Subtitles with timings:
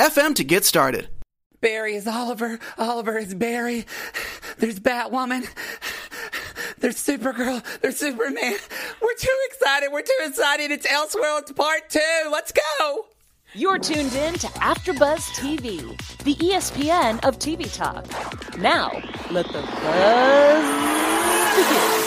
[0.00, 1.08] anchor.fm to get started.
[1.60, 2.58] Barry is Oliver.
[2.78, 3.84] Oliver is Barry.
[4.58, 5.46] There's Batwoman.
[6.78, 7.62] There's Supergirl.
[7.80, 8.56] There's Superman.
[9.02, 9.90] We're too excited.
[9.92, 10.70] We're too excited.
[10.70, 12.00] It's Elseworlds Part 2.
[12.32, 13.06] Let's go.
[13.52, 15.80] You're tuned in to AfterBuzz TV,
[16.22, 18.06] the ESPN of TV talk.
[18.58, 18.90] Now,
[19.30, 20.64] let the buzz
[21.56, 22.00] begin.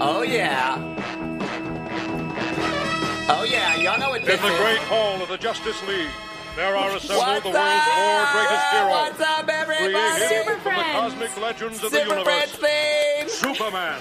[0.00, 1.13] Oh, yeah.
[3.84, 3.90] Yeah.
[3.90, 6.08] Y'all know what In the great hall of the Justice League,
[6.56, 8.90] there are assembled What's the world's four greatest heroes.
[8.90, 9.92] What's up, everybody?
[9.92, 13.32] Created from the cosmic legends of the Super Friends universe.
[13.32, 14.00] Superman,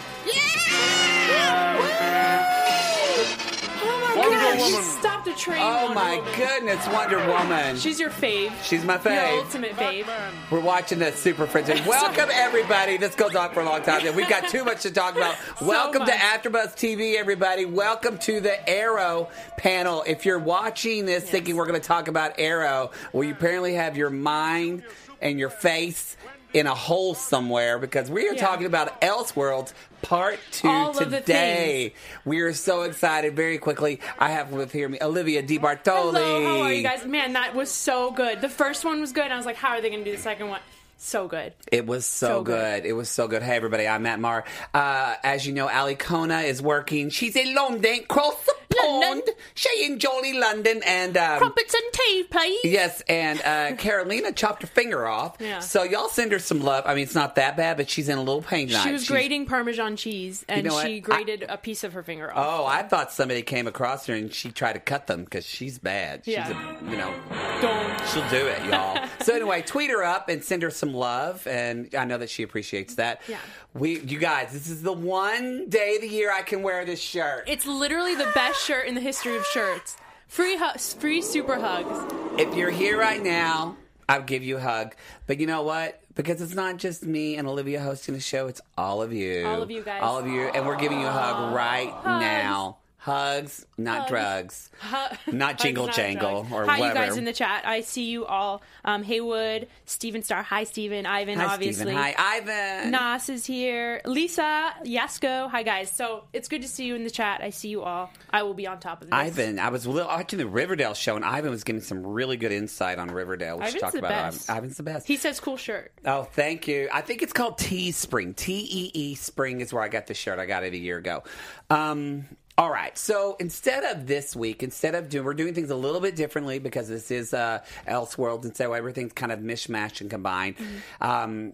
[3.85, 4.81] Oh my Wonder Woman.
[4.81, 5.59] she stopped a train.
[5.61, 6.33] Oh, Wonder my Woman.
[6.37, 6.87] goodness.
[6.87, 7.77] Wonder Woman.
[7.77, 8.51] She's your fave.
[8.63, 9.15] She's my fave.
[9.31, 10.05] Your ultimate fave.
[10.51, 11.69] We're watching the Super Friends.
[11.87, 12.97] Welcome, everybody.
[12.97, 14.03] This goes on for a long time.
[14.15, 15.35] We've got too much to talk about.
[15.61, 16.19] Welcome to much.
[16.19, 17.65] AfterBuzz TV, everybody.
[17.65, 20.03] Welcome to the Arrow panel.
[20.05, 23.97] If you're watching this thinking we're going to talk about Arrow, well, you apparently have
[23.97, 24.83] your mind
[25.21, 26.15] and your face
[26.53, 28.41] in a hole somewhere because we are Yeah.
[28.41, 29.73] talking about Elseworlds
[30.03, 31.93] Part Two All today.
[32.25, 33.35] We are so excited.
[33.35, 35.83] Very quickly, I have with here me Olivia DeBortoli.
[36.13, 37.05] Hello, how are you guys?
[37.05, 38.41] Man, that was so good.
[38.41, 39.31] The first one was good.
[39.31, 40.61] I was like, how are they going to do the second one?
[40.97, 41.53] So good.
[41.71, 42.83] It was so, So good.
[42.83, 42.89] good.
[42.89, 43.43] It was so good.
[43.43, 44.45] Hey, everybody, I'm Matt Marr.
[44.73, 47.09] Uh, as you know, Ali Kona is working.
[47.09, 49.21] She's in London, across the London.
[49.25, 49.37] pond.
[49.53, 50.81] She in jolly London.
[50.85, 52.59] And, um, Crumpets and tea, please.
[52.63, 55.35] yes, and uh, Carolina chopped her finger off.
[55.41, 55.59] Yeah.
[55.59, 56.85] So y'all send her some love.
[56.87, 58.83] I mean, it's not that bad, but she's in a little pain tonight.
[58.83, 62.31] She was She's- grating Parmesan cheese, and know she grated a piece of her finger
[62.33, 62.61] off.
[62.61, 65.77] Oh, I thought somebody came across her and she tried to cut them because she's
[65.79, 66.21] bad.
[66.23, 66.77] She's Yeah.
[66.79, 67.13] a, you know,
[67.61, 68.07] Don't.
[68.09, 69.05] She'll do it, y'all.
[69.21, 72.43] so anyway, tweet her up and send her some love, and I know that she
[72.43, 73.21] appreciates that.
[73.27, 73.37] Yeah.
[73.73, 76.99] We, you guys, this is the one day of the year I can wear this
[77.01, 77.45] shirt.
[77.47, 79.97] It's literally the best shirt in the history of shirts.
[80.27, 82.13] Free, hu- free super hugs.
[82.39, 83.77] If you're here right now,
[84.09, 84.95] I'll give you a hug.
[85.27, 85.99] But you know what?
[86.15, 89.61] Because it's not just me and Olivia hosting the show; it's all of you, All
[89.63, 89.99] of you guys.
[90.03, 92.77] all of you, and we're giving you a hug right now.
[93.03, 94.09] Hugs, not Hugs.
[94.11, 94.69] drugs,
[95.27, 96.51] not Hugs, jingle not jangle drugs.
[96.53, 96.99] or Hi, whatever.
[97.01, 97.67] you guys in the chat.
[97.67, 98.61] I see you all.
[98.85, 100.41] Um, Haywood, Steven Star.
[100.41, 101.05] Hi, Steven.
[101.05, 101.83] Ivan, Hi, obviously.
[101.83, 101.95] Steven.
[102.01, 102.91] Hi, Ivan.
[102.91, 103.99] Nas is here.
[104.05, 105.49] Lisa, Yasko.
[105.49, 105.91] Hi, guys.
[105.91, 107.41] So it's good to see you in the chat.
[107.41, 108.09] I see you all.
[108.29, 109.13] I will be on top of this.
[109.13, 112.99] Ivan, I was watching the Riverdale show, and Ivan was giving some really good insight
[112.99, 113.59] on Riverdale.
[113.59, 114.49] We should Ivan's talk about best.
[114.49, 114.57] Ivan.
[114.63, 115.07] Ivan's the best.
[115.09, 115.91] He says cool shirt.
[116.05, 116.87] oh, thank you.
[116.93, 118.33] I think it's called Teespring.
[118.37, 120.39] T E E Spring is where I got the shirt.
[120.39, 121.23] I got it a year ago.
[121.69, 122.25] Um,
[122.57, 122.95] all right.
[122.97, 126.59] So instead of this week, instead of doing, we're doing things a little bit differently
[126.59, 130.57] because this is uh, Elseworlds, and so everything's kind of mishmashed and combined.
[130.57, 131.03] Mm-hmm.
[131.03, 131.53] Um,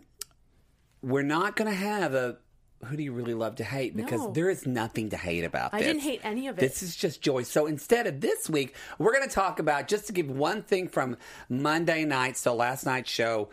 [1.01, 2.37] we're not going to have a.
[2.85, 3.93] Who do you really love to hate?
[3.95, 4.31] Because No.
[4.31, 5.87] there is nothing to hate about I this.
[5.87, 6.61] didn't hate any of it.
[6.61, 7.43] This is just joy.
[7.43, 10.87] So instead of this week, we're going to talk about just to give one thing
[10.87, 11.17] from
[11.49, 13.49] Monday night, so last night's show.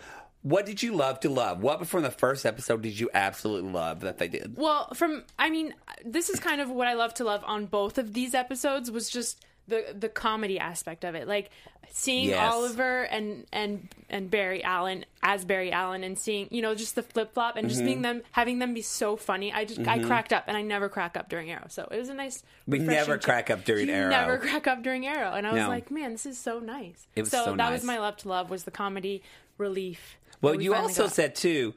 [0.46, 1.60] What did you love to love?
[1.60, 4.54] What from the first episode did you absolutely love that they did?
[4.56, 5.74] Well, from I mean,
[6.04, 9.10] this is kind of what I love to love on both of these episodes was
[9.10, 11.50] just the the comedy aspect of it, like
[11.90, 12.52] seeing Yes.
[12.52, 17.02] Oliver and and and Barry Allen as Barry Allen, and seeing you know just the
[17.02, 17.86] flip flop and just Mm-hmm.
[17.86, 19.52] being them having them be so funny.
[19.52, 22.08] I just I cracked up, and I never crack up during Arrow, so it was
[22.08, 22.44] a nice.
[22.68, 24.10] We never crack up during You Arrow.
[24.10, 25.68] Never crack up during Arrow, and I was No.
[25.68, 27.08] like, man, this is so nice.
[27.16, 27.72] It was so, so that nice.
[27.72, 29.24] was my love to love was the comedy
[29.58, 30.18] relief.
[30.40, 31.12] Well, we you also got.
[31.12, 31.74] said too.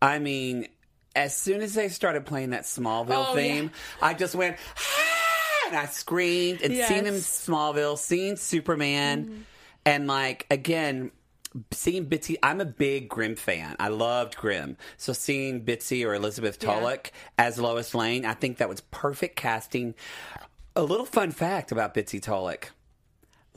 [0.00, 0.68] I mean,
[1.16, 3.70] as soon as they started playing that Smallville Oh, theme,
[4.00, 6.88] I just went "Ah!" and I screamed and Yes.
[6.88, 9.40] seeing him Smallville, seeing Superman, Mm-hmm.
[9.86, 11.10] and like again.
[11.72, 13.74] Seeing Bitsie, I'm a big Grimm fan.
[13.80, 14.76] I loved Grimm.
[14.98, 16.98] So seeing Bitsie or Elizabeth Yeah.
[17.38, 19.94] As Lois Lane, I think that was perfect casting.
[20.76, 22.70] A little fun fact about Bitsie Tulloch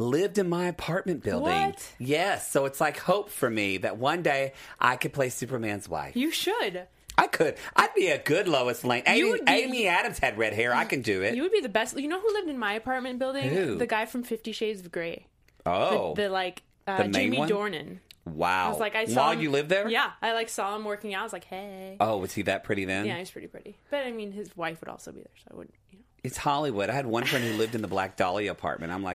[0.01, 1.44] lived in my apartment building.
[1.68, 1.94] What?
[2.00, 6.15] Yes, so it's like hope for me that one day I could play Superman's wife.
[6.15, 6.88] You should.
[7.18, 7.56] I could.
[7.75, 9.03] I'd be a good Lois Lane.
[9.06, 10.74] Amy, be- Amy Adams had red hair.
[10.74, 11.36] I can do it.
[11.36, 11.98] You would be the best.
[12.00, 13.50] You know who lived in my apartment building?
[13.50, 13.75] Who?
[13.75, 15.27] The guy from Fifty Shades of Grey.
[15.65, 17.50] oh, The like uh, The Jimmy one?
[17.50, 17.98] Dornan.
[18.25, 18.68] wow!
[18.68, 20.86] I was like, I saw While him- you lived there, Yeah, I like saw him
[20.86, 21.21] working out.
[21.21, 21.98] I was like, hey.
[22.00, 23.06] Oh, was he that pretty then?
[23.06, 23.77] yeah, he's pretty pretty.
[23.92, 25.75] But I mean, his wife would also be there, so I wouldn't.
[25.92, 26.06] You know.
[26.24, 26.89] It's Hollywood.
[26.89, 28.94] I had one friend who lived in the Black Dahlia apartment.
[28.94, 29.18] I'm like,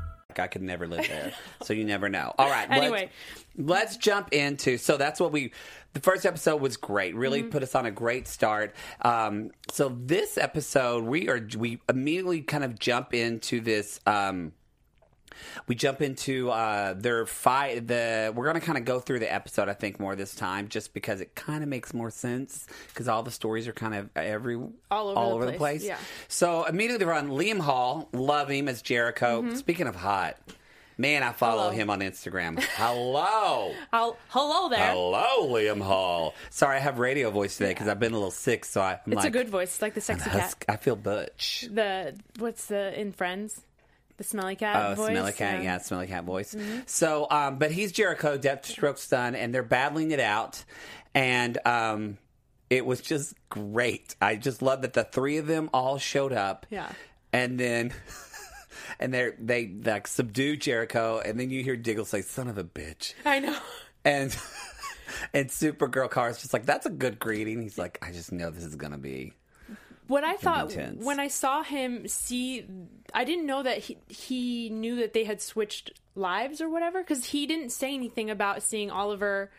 [0.39, 1.33] I could never live there.
[1.63, 2.33] so you never know.
[2.37, 2.69] All right.
[2.69, 3.09] Anyway.
[3.57, 4.77] Let's, let's jump into.
[4.77, 5.51] So that's what we.
[5.93, 7.15] The first episode was great.
[7.15, 7.49] Really Mm-hmm.
[7.49, 8.73] put us on a great start.
[9.01, 13.99] Um, so this episode, we are we immediately kind of jump into this.
[14.05, 14.53] Um,
[15.67, 17.87] we jump into uh, their fight.
[17.87, 19.69] The we're going to kind of go through the episode.
[19.69, 23.23] I think more this time, just because it kind of makes more sense because all
[23.23, 25.83] the stories are kind of every All over all the the place, place.
[25.85, 25.97] yeah.
[26.27, 28.09] So immediately we're on Liam Hall.
[28.13, 29.53] Love him as Jericho.
[29.55, 30.37] Speaking of hot,
[30.97, 31.79] man, I follow Mm-hmm.
[31.79, 31.81] Hello.
[31.81, 32.59] him on Instagram.
[32.75, 33.73] Hello.
[33.93, 34.91] I'll, hello there.
[34.91, 36.33] Hello, Liam Hall.
[36.49, 39.13] Sorry, I have radio voice today because I've been a little sick, so I, I'm
[39.13, 39.69] It's like, a good voice.
[39.69, 40.55] It's like the sexy cat.
[40.69, 41.67] I feel butch.
[41.71, 43.61] The what's the in Friends?
[44.21, 45.07] The smelly cat Oh, voice.
[45.09, 46.53] smelly cat, yeah, smelly cat voice.
[46.53, 46.81] Mm-hmm.
[46.85, 50.63] So, um, but he's Jericho, Deathstroke's son, and they're battling it out,
[51.15, 52.19] and um,
[52.69, 54.15] it was just great.
[54.21, 56.67] I just love that the three of them all showed up.
[56.69, 56.91] Yeah.
[57.33, 57.93] and then.
[58.99, 62.63] And they they like subdue Jericho, and then you hear Diggle say, "Son of a
[62.63, 63.57] bitch," I know.
[64.05, 64.35] and
[65.33, 68.63] and Supergirl Car's just like, "That's a good greeting." He's like, "I just know this
[68.63, 69.33] is gonna be."
[70.11, 72.65] What I thought when I saw him see,
[73.13, 77.25] I didn't know that he he knew that they had switched lives or whatever because
[77.25, 79.51] he didn't say anything about seeing Oliver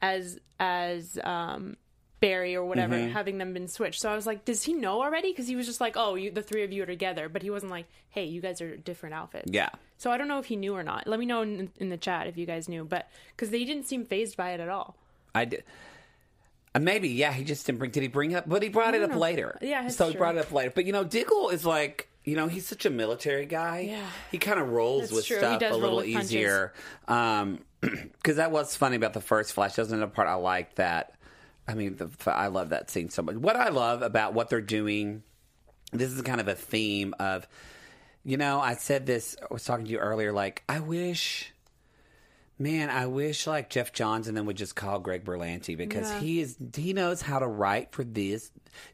[0.00, 1.76] as as um,
[2.20, 3.12] Barry or whatever Mm-hmm.
[3.12, 4.00] having them been switched.
[4.00, 5.30] So I was like, does he know already?
[5.32, 7.50] Because he was just like, oh, you, the three of you are together, but he
[7.50, 9.50] wasn't like, hey, you guys are different outfits.
[9.52, 9.70] Yeah.
[9.98, 11.06] So I don't know if he knew or not.
[11.06, 13.84] Let me know in, in the chat if you guys knew, but because they didn't
[13.86, 14.96] seem phased by it at all.
[15.34, 15.62] I did.
[16.80, 17.32] Maybe, yeah.
[17.32, 17.90] He just didn't bring.
[17.90, 18.48] Did he bring up?
[18.48, 19.18] But he brought it up know.
[19.18, 19.58] later.
[19.60, 20.72] Yeah, so he brought it up later.
[20.74, 23.88] But you know, Diggle is like, you know, he's such a military guy.
[23.90, 24.06] Yeah.
[24.30, 25.38] he kind of rolls That's with true.
[25.38, 26.72] Stuff a little easier.
[27.06, 29.74] Um, because that was funny about the first Flash.
[29.74, 30.74] That's another part I like.
[30.74, 31.14] That
[31.68, 33.36] I mean, the, I love that scene so much.
[33.36, 35.22] What I love about what they're doing.
[35.92, 37.46] This is kind of a theme of,
[38.24, 39.36] you know, I said this.
[39.40, 40.32] I was talking to you earlier.
[40.32, 41.52] Like, I wish.
[42.60, 46.18] Man, I wish like Geoff Johns and then would just call Greg Berlanti because Yeah.
[46.20, 48.50] he is he knows how to write for this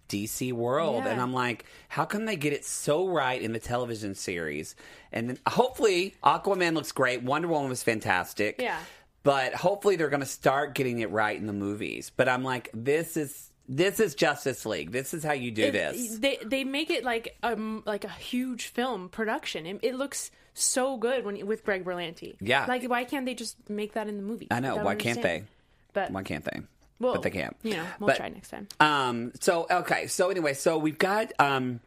[0.08, 1.10] DC world, Yeah.
[1.12, 4.76] and I'm like, how come they get it so right in the television series?
[5.12, 8.78] And then hopefully Aquaman looks great, Wonder Woman was fantastic, Yeah.
[9.22, 12.12] But hopefully they're going to start getting it right in the movies.
[12.14, 14.90] But I'm like, this is this is Justice League.
[14.92, 16.18] This is how you do It- this.
[16.18, 19.64] They they make it like um like a huge film production.
[19.64, 22.36] It, it looks so good when with Greg Berlanti.
[22.40, 22.64] Yeah.
[22.66, 24.46] Like why can't they just make that in the movie?
[24.50, 24.76] I know.
[24.76, 25.46] Why can't understand.
[25.92, 26.60] But Why can't they?
[26.98, 27.56] well, but they can't.
[27.62, 28.66] You know, we'll But- try next time.
[28.80, 29.32] Um.
[29.40, 30.06] So okay.
[30.08, 31.80] So anyway, so we've got um,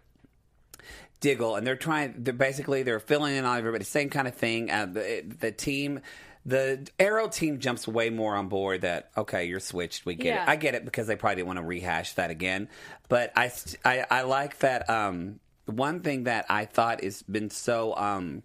[1.20, 2.14] Diggle, and they're trying.
[2.20, 3.84] They're basically they're filling in on everybody.
[3.84, 4.70] Same kind of thing.
[4.72, 6.02] Uh, the, the team.
[6.46, 10.06] The Arrow team jumps way more on board that okay, you're switched.
[10.06, 10.44] We get Yeah.
[10.44, 10.48] it.
[10.50, 12.70] I get it because they probably didn't want to rehash that again.
[13.10, 13.52] But I,
[13.84, 14.90] I, I like that.
[14.90, 18.44] Um, one thing that I thought has been so um,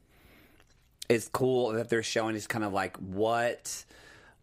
[1.08, 3.84] is cool that they're showing is kind of like what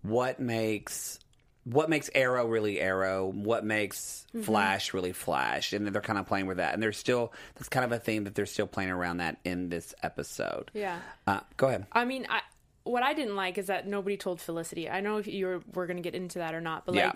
[0.01, 1.19] what makes
[1.65, 4.43] what makes Arrow really Arrow, what makes Mm-hmm.
[4.43, 7.83] Flash really Flash, and they're kind of playing with that, and they're still that's kind
[7.83, 10.69] of a theme that they're still playing around that in this episode.
[10.75, 11.00] Yeah.
[11.25, 11.88] Uh, go ahead.
[11.91, 12.41] I mean, I
[12.83, 14.88] what I didn't like is that nobody told Felicity.
[14.89, 17.07] I know if you were, we're going to get into that or not, but Yeah.
[17.07, 17.15] like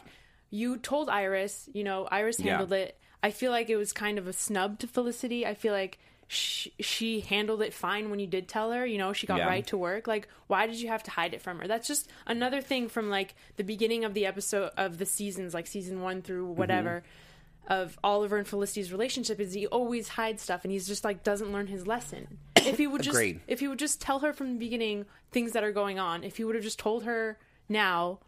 [0.49, 2.51] you told Iris, you know, Iris Yeah.
[2.53, 2.97] handled it.
[3.21, 5.45] I feel like it was kind of a snub to Felicity.
[5.45, 5.99] I feel like
[6.33, 8.85] she, she handled it fine when you did tell her.
[8.85, 9.47] You know, she got Yeah.
[9.47, 10.07] right to work.
[10.07, 11.67] Like, why did you have to hide it from her?
[11.67, 15.67] That's just another thing from like the beginning of the episode of the seasons, like
[15.67, 16.59] season one through Mm-hmm.
[16.59, 17.03] whatever.
[17.65, 21.49] Of Oliver and Felicity's relationship is he always hides stuff and he's just like doesn't
[21.53, 22.39] learn his lesson.
[22.57, 23.39] If he would just Agreed.
[23.47, 26.35] if he would just tell her from the beginning things that are going on, if
[26.35, 27.37] he would have just told her
[27.69, 28.19] now,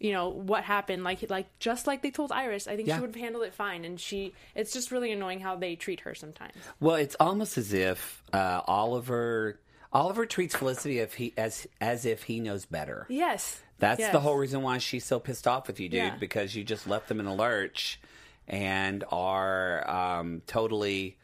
[0.00, 2.96] you know what happened, like like just like they told Iris, I think Yeah.
[2.96, 3.84] she would have handled it fine.
[3.84, 6.54] And she, it's just really annoying how they treat her sometimes.
[6.80, 9.60] Well, it's almost as if uh, Oliver
[9.92, 13.06] Oliver treats Felicity if he as as if he knows better.
[13.08, 14.12] Yes, That's Yes.
[14.12, 16.16] the whole reason why she's so pissed off with you, dude, Yeah.
[16.16, 18.00] because you just left them in a lurch
[18.48, 21.18] and are um, totally,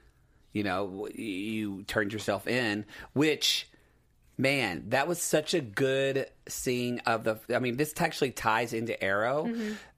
[0.53, 3.69] you know, you turned yourself in, which.
[4.39, 7.39] Man, that was such a good scene of the.
[7.55, 9.51] I mean, this actually ties into Arrow.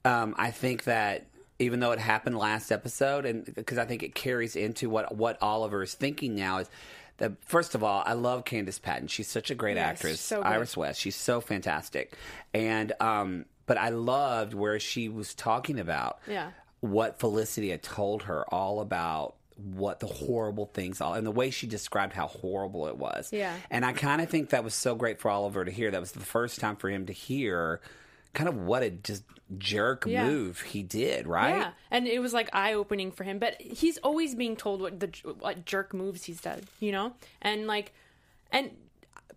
[0.05, 1.27] Um, I think that
[1.59, 5.39] even though it happened last episode, and because I think it carries into what what
[5.43, 6.71] Oliver is thinking now is
[7.17, 9.09] that first of all, I love Candice Patton.
[9.09, 10.21] She's such a great Yes, actress.
[10.21, 10.41] so.
[10.43, 11.01] Iris West.
[11.01, 12.15] She's so fantastic.
[12.55, 16.53] And um, but I loved where she was talking about Yeah.
[16.79, 21.51] what Felicity had told her all about what the horrible things all and the way
[21.51, 23.33] she described how horrible it was.
[23.33, 23.55] Yeah.
[23.71, 25.91] And I kind of think that was so great for Oliver to hear.
[25.91, 27.81] That was the first time for him to hear
[28.35, 29.25] kind of what a just
[29.57, 30.27] jerk Yeah.
[30.27, 31.57] move he did, right?
[31.57, 33.39] Yeah, and it was like eye opening for him.
[33.39, 35.09] But he's always being told what the
[35.41, 37.93] what jerk moves he's done, you know, and like,
[38.53, 38.71] and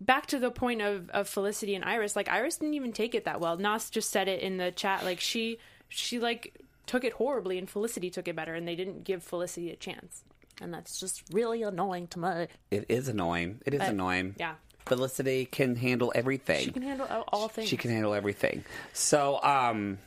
[0.00, 2.14] back to the point of of Felicity and Iris.
[2.14, 3.56] Like Iris didn't even take it that well.
[3.56, 5.04] Nas just said it in the chat.
[5.04, 9.04] Like she she like took it horribly, and Felicity took it better, and they didn't
[9.04, 10.24] give Felicity a chance.
[10.60, 12.46] And that's just really annoying to me.
[12.70, 13.60] It is annoying.
[13.66, 14.34] It is But, annoying.
[14.38, 14.54] yeah.
[14.86, 16.64] Felicity can handle everything.
[16.64, 17.68] She can handle all, things.
[17.68, 18.64] She can handle everything.
[18.92, 19.98] So, um,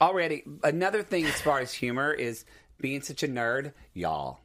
[0.00, 2.44] already another thing as far as humor is
[2.80, 4.38] being such a nerd, y'all.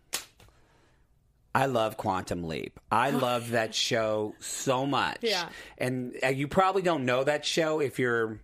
[1.56, 2.80] I love Quantum Leap.
[2.92, 5.18] I love that show so much.
[5.22, 5.50] Yeah.
[5.80, 8.40] And uh, you probably don't know that show if you're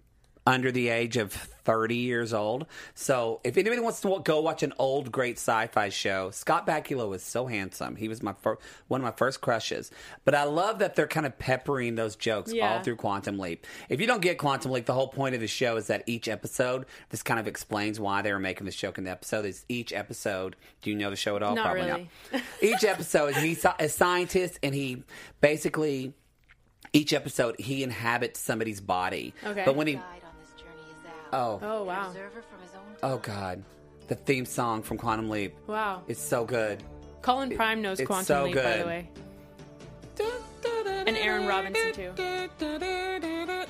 [0.46, 2.66] under the age of 30 years old.
[2.96, 7.24] So if anybody wants to go watch an old great sci-fi show, Scott Bakula was
[7.24, 7.96] so handsome.
[7.96, 8.58] He was my fir-
[8.90, 9.90] one of my first crushes.
[10.26, 12.74] But I love that they're kind of peppering those jokes Yeah.
[12.74, 13.66] all through Quantum Leap.
[13.88, 16.28] If you don't get Quantum Leap, the whole point of the show is that each
[16.28, 19.46] episode, this kind of explains why they were making this joke in the episode.
[19.46, 20.58] Is each episode?
[20.82, 21.56] Do you know the show at all?
[21.56, 22.10] Not Probably really.
[22.34, 22.42] not.
[22.62, 25.04] Each episode, is he's a scientist, and he
[25.40, 26.14] basically
[26.92, 29.34] each episode he inhabits somebody's body.
[29.46, 29.64] Okay.
[29.66, 30.00] But when he
[31.34, 33.63] oh Oh wow, from his own oh god,
[34.08, 35.56] the theme song from Quantum Leap.
[35.68, 36.04] wow.
[36.08, 36.84] It's so good.
[37.22, 39.10] Colin Prime knows it's Quantum so Leap, by the way.
[41.06, 42.13] And Aaron Robinson too.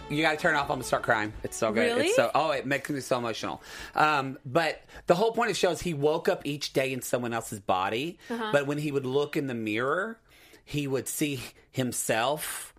[0.09, 0.63] You got to turn it off.
[0.69, 1.33] I'm gonna start crying.
[1.43, 1.81] It's so good.
[1.95, 2.07] Really?
[2.07, 3.63] It's so oh, it makes me so emotional.
[3.95, 7.01] Um, but the whole point of the show is he woke up each day in
[7.01, 8.19] someone else's body.
[8.29, 8.49] Uh-huh.
[8.51, 10.19] But when he would look in the mirror,
[10.65, 11.41] he would see
[11.71, 12.72] himself.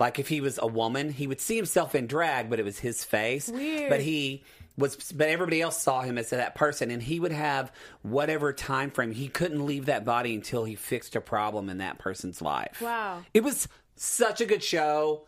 [0.00, 2.78] Like if he was a woman, he would see himself in drag, but it was
[2.78, 3.48] his face.
[3.48, 3.90] Weird.
[3.90, 4.42] But he
[4.78, 8.90] was, but everybody else saw him as that person, and he would have whatever time
[8.90, 9.12] frame.
[9.12, 12.80] He couldn't leave that body until he fixed a problem in that person's life.
[12.80, 13.22] Wow.
[13.34, 15.26] It was such a good show.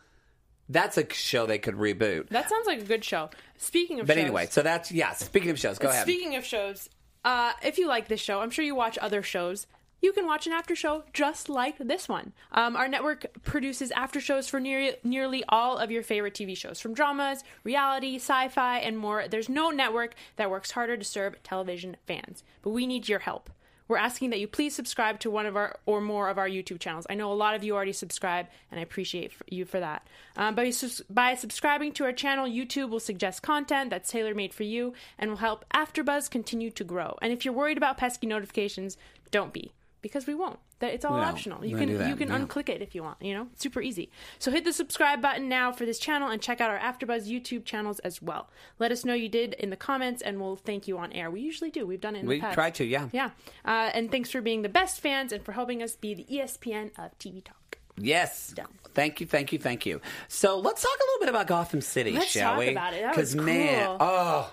[0.71, 2.31] That's a show they could reboot.
[2.31, 3.29] That sounds like a good show.
[3.59, 5.13] Speaking of But shows, anyway, so that's yeah.
[5.13, 6.05] Speaking of shows, go ahead.
[6.05, 6.89] Speaking of shows,
[7.27, 9.67] uh, if you like this show, I'm sure you watch other shows.
[10.03, 12.33] You can watch an after show just like this one.
[12.51, 16.81] Um, our network produces after shows for near, nearly all of your favorite TV shows,
[16.81, 19.29] from dramas, reality, sci fi, and more.
[19.29, 23.49] There's no network that works harder to serve television fans, but we need your help.
[23.87, 26.81] We're asking that you please subscribe to one of our or more of our YouTube
[26.81, 27.07] channels.
[27.09, 30.09] I know a lot of you already subscribe, and I appreciate you for that.
[30.37, 30.73] Um, by,
[31.11, 35.31] by subscribing to our channel, YouTube will suggest content that's tailor made for you and
[35.31, 37.17] will help AfterBuzz continue to grow.
[37.23, 38.97] And if you're worried about pesky notifications,
[39.31, 40.59] don't be because we won't.
[40.81, 41.65] That it's all No, optional.
[41.65, 42.39] You can don't do that, you can yeah.
[42.41, 43.23] unclick it if you want.
[43.23, 44.11] You know, super easy.
[44.39, 47.65] So hit the subscribe button now for this channel and check out our AfterBuzz YouTube
[47.65, 48.51] channels as well.
[48.79, 51.31] Let us know you did in the comments, and we'll thank you on air.
[51.31, 51.87] We usually do.
[51.87, 52.55] We've done it in We the past.
[52.55, 53.09] try to, yeah.
[53.13, 53.31] Yeah.
[53.65, 56.91] Uh, and thanks for being the best fans and for helping us be the ESPN
[56.99, 57.79] of TV talk.
[57.97, 58.49] Yes.
[58.53, 58.67] Done.
[58.95, 60.01] Thank you, thank you, thank you.
[60.29, 62.69] So let's talk a little bit about Gotham City, Let's shall talk we?
[62.71, 63.03] about it.
[63.15, 64.53] That man, oh,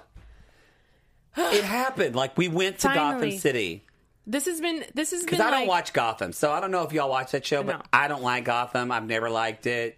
[1.38, 2.16] it happened.
[2.16, 3.32] Like we went to Finally.
[3.32, 3.84] Gotham City
[4.30, 6.70] This has been this has been because I don't like- watch Gotham, so I don't
[6.70, 7.82] know if y'all watch that show, but No.
[7.92, 8.92] I don't like Gotham.
[8.92, 9.98] I've never liked it.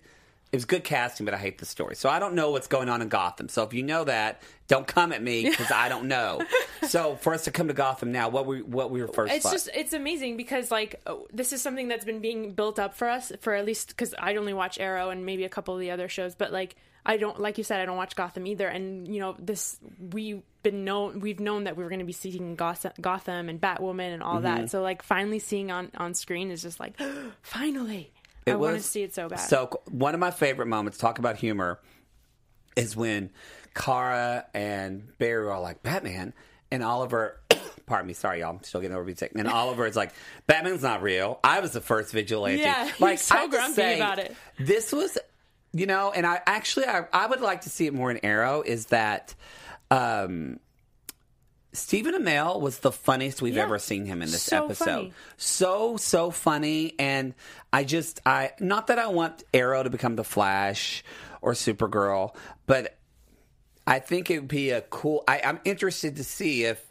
[0.53, 1.95] It was good casting, but I hate the story.
[1.95, 3.47] So I don't know what's going on in Gotham.
[3.47, 6.41] So if you know that, don't come at me because I don't know.
[6.87, 9.33] so for us to come to Gotham now, what we what we were first.
[9.33, 12.95] It's just it's amazing because like oh, this is something that's been being built up
[12.95, 15.81] for us for at least because I only watch Arrow and maybe a couple of
[15.81, 18.67] the other shows, but like I don't like you said I don't watch Gotham either,
[18.67, 19.77] and you know this
[20.11, 24.13] we've been known we've known that we were going to be seeing Gotham, and Batwoman
[24.13, 24.43] and all Mm-hmm.
[24.43, 26.99] that, so like finally seeing on on screen is just like
[27.41, 28.11] finally
[28.47, 29.39] I want to see it so bad.
[29.39, 31.79] So one of my favorite moments, talk about humor,
[32.75, 33.29] is when
[33.75, 36.33] Kara and Barry are like Batman,
[36.71, 37.39] and Oliver.
[37.85, 38.51] Pardon me, sorry, y'all.
[38.51, 39.31] I'm still getting over being sick.
[39.35, 40.13] And Oliver is like,
[40.47, 41.39] Batman's not real.
[41.43, 42.61] I was the first vigilante.
[42.61, 44.35] Yeah, like so I have to grumpy say, about it.
[44.57, 45.17] This was,
[45.73, 48.61] you know, and I actually I, I would like to see it more in Arrow.
[48.61, 49.33] Is that.
[49.89, 50.59] um
[51.73, 53.63] Stephen Amell was the funniest we've Yeah.
[53.63, 55.13] ever seen him in this So episode funny.
[55.37, 57.33] so so funny and
[57.71, 61.01] i just i not that i want arrow to become the flash
[61.41, 62.35] or supergirl
[62.65, 62.97] but
[63.87, 66.85] i think it would be a cool I, i'm interested to see if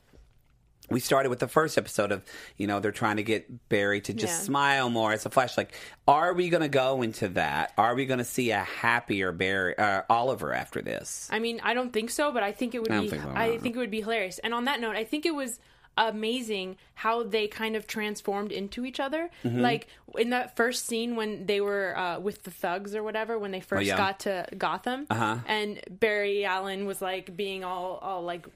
[0.91, 2.23] we started with the first episode of
[2.57, 4.45] you know they're trying to get barry to just Yeah.
[4.47, 5.73] smile more as a flash like
[6.09, 9.77] are we going to go into that are we going to see a happier barry
[9.79, 12.91] uh, oliver after this I mean, I don't think so, but I think it would
[12.91, 13.09] I be.
[13.09, 14.39] think so, I think it would be hilarious.
[14.41, 15.59] And on that note, I think it was
[15.99, 19.31] amazing how they kind of transformed into each other.
[19.45, 19.61] Mm-hmm.
[19.61, 19.87] Like
[20.19, 23.61] in that first scene when they were uh, with the thugs or whatever, when they
[23.61, 23.97] first Oh, yeah.
[23.97, 25.39] got to Gotham, Uh-huh.
[25.47, 28.47] and Barry Allen was like being all all like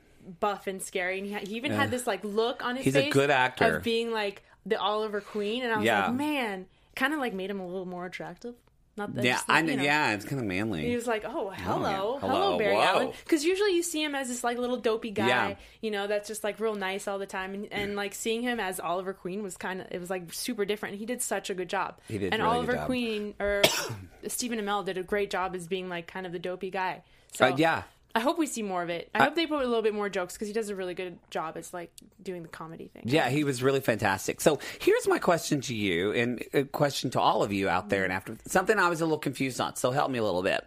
[0.41, 2.97] buff and scary, and he, had, he even had this like look on his He's
[2.97, 3.77] a face good actor.
[3.77, 6.07] of being like the Oliver Queen, and I was Yeah.
[6.07, 6.67] like, man,
[6.97, 8.55] kind of like made him a little more attractive.
[8.97, 9.75] Not that Yeah, just, I you know.
[9.79, 9.83] know.
[9.83, 10.87] Yeah, it's kind of manly.
[10.89, 11.97] He was like, "Oh, hello, yeah.
[11.97, 12.81] hello, Hello, Barry whoa.
[12.83, 15.55] Allen." Because usually you see him as this like little dopey guy, Yeah.
[15.81, 18.61] you know, that's just like real nice all the time, and, and like seeing him
[18.61, 20.95] as Oliver Queen was kind of it was like super different.
[20.99, 21.99] He did such a good job.
[22.07, 22.85] He did and really Oliver.
[22.87, 23.63] Queen or
[24.29, 27.03] Stephen Amell did a great job as being like kind of the dopey guy.
[27.33, 27.83] So Uh, yeah.
[28.17, 29.11] I hope we see more of it.
[29.13, 31.19] I, hope they put a little bit more jokes because he does a really good
[31.31, 31.91] job as like
[32.23, 33.03] doing the comedy thing.
[33.07, 34.41] Yeah, he was really fantastic.
[34.41, 38.05] So here's my question to you, and a question to all of you out there.
[38.05, 40.65] And after something I was a little confused on, so help me a little bit.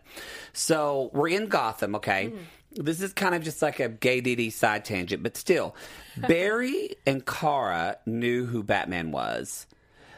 [0.51, 2.34] So we're in Gotham, okay?
[2.74, 5.74] This is kind of just like a gay DD side tangent, but still,
[6.18, 9.68] Barry and Kara knew who Batman was,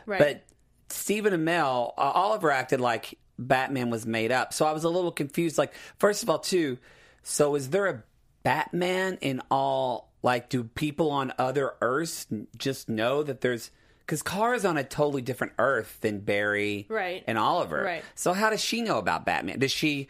[0.08, 0.20] right.
[0.20, 0.44] but
[0.90, 4.54] Stephen Amell, uh, Oliver acted like Batman was made up.
[4.54, 5.58] So I was a little confused.
[5.58, 6.80] Like, first of all, too,
[7.24, 8.04] so is there a
[8.44, 10.10] Batman in all?
[10.22, 13.72] Like, do people on other Earths just know that there's?
[14.06, 17.24] Because Kara's on a totally different Earth than Barry Right.
[17.28, 17.84] and Oliver.
[17.84, 18.04] Right.
[18.16, 19.60] So how does she know about Batman?
[19.60, 20.08] Does she?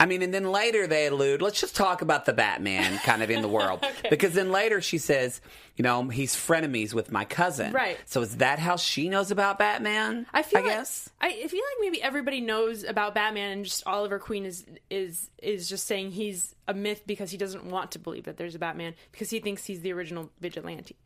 [0.00, 1.42] I mean, and then later they allude.
[1.42, 4.96] Let's just talk about the Batman kind of in the world, because then later she
[4.96, 5.42] says,
[5.76, 7.72] you know, he's frenemies with my cousin.
[7.72, 7.98] Right.
[8.06, 10.26] So is that how she knows about Batman?
[10.32, 11.10] I feel I like, guess.
[11.20, 15.28] I, I feel like maybe everybody knows about Batman, and just Oliver Queen is is
[15.42, 18.58] is just saying he's a myth because he doesn't want to believe that there's a
[18.58, 20.96] Batman because he thinks he's the original vigilante.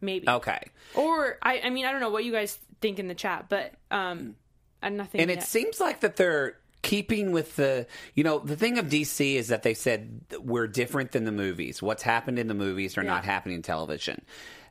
[0.00, 0.28] Maybe.
[0.28, 0.64] Okay.
[0.96, 3.72] Or I, I mean, I don't know what you guys think in the chat, but
[3.92, 4.34] um,
[4.82, 5.20] I'm nothing.
[5.20, 9.34] And it seems like that they're keeping with the, you know, the thing of DC
[9.34, 11.80] is that they said we're different than the movies.
[11.82, 14.22] What's happened in the movies are not happening in television.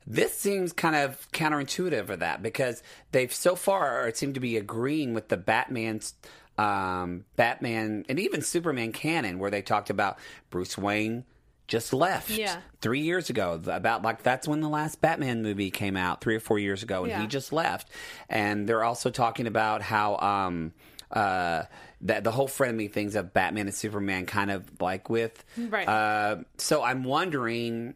[0.05, 4.57] This seems kind of counterintuitive of that because they've so far it seemed to be
[4.57, 6.15] agreeing with the Batman's
[6.57, 10.17] um, Batman and even Superman canon where they talked about
[10.49, 11.23] Bruce Wayne
[11.67, 12.57] just left Yeah.
[12.81, 16.41] three years ago about like that's when the last batman movie came out three or
[16.41, 17.21] four years ago and Yeah.
[17.21, 17.89] he just left
[18.27, 20.73] and they're also talking about how um
[21.13, 21.63] uh
[22.01, 25.87] that the whole frenemy things of batman and superman kind of like with Right.
[25.87, 27.95] uh so i'm wondering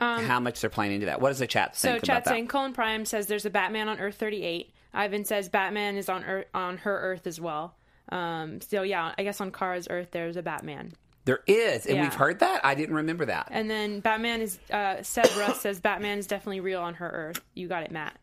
[0.00, 2.72] how much they're playing into that what does the chat Um, So chat saying Colin
[2.74, 4.70] Prime says there's a Batman on Earth 38.
[4.92, 7.74] Ivan says Batman is on Earth, on her Earth as well.
[8.10, 10.92] Um, so yeah, I guess on Kara's Earth there's a Batman.
[11.24, 12.02] there is and Yeah.
[12.02, 15.80] we've heard that i didn't remember that And then Batman is uh, Seb Russ says
[15.80, 17.40] Batman is definitely real on her Earth.
[17.54, 18.14] You got it, Matt.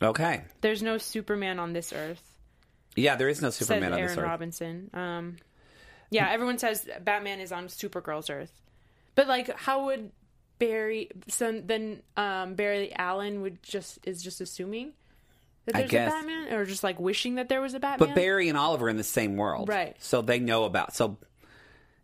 [0.00, 2.22] okay There's no Superman on this Earth.
[2.96, 4.90] Yeah there is no superman on Aaron this earth Robinson.
[4.94, 5.36] Um,
[6.10, 8.52] yeah, everyone says Batman is on Supergirl's Earth,
[9.14, 10.10] but like, how would
[10.58, 11.10] Barry?
[11.28, 14.92] So then um, Barry Allen would just is just assuming
[15.66, 16.12] that I there's guess.
[16.12, 18.08] a Batman, or just like wishing that there was a Batman.
[18.10, 19.96] but barry and oliver are in the same world Right.
[19.98, 21.16] so they know about so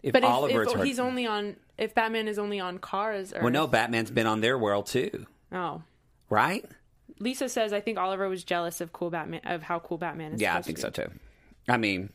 [0.03, 3.33] if But if, oliver if is he's only on, if Batman is only on Kara's
[3.33, 5.83] Earth, well no batman's been on their world too Oh,
[6.29, 6.65] right
[7.23, 10.41] Lisa says I think Oliver was jealous of cool Batman of how cool Batman is.
[10.41, 11.09] Yeah, I think so too.
[11.69, 12.11] I mean,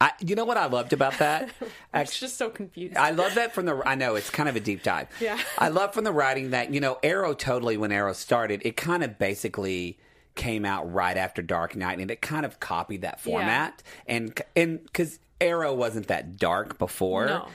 [0.00, 1.50] I you know what I loved about that?
[1.94, 2.96] I'm just so confused.
[2.96, 3.80] I love that from the.
[3.86, 5.08] I know it's kind of a deep dive.
[5.20, 5.38] Yeah.
[5.58, 9.04] I love from the writing that you know Arrow totally when Arrow started, it kind
[9.04, 9.98] of basically
[10.34, 14.82] came out right after Dark Knight, and it kind of copied that format, and and
[14.82, 17.26] because Arrow wasn't that dark before.
[17.26, 17.48] no.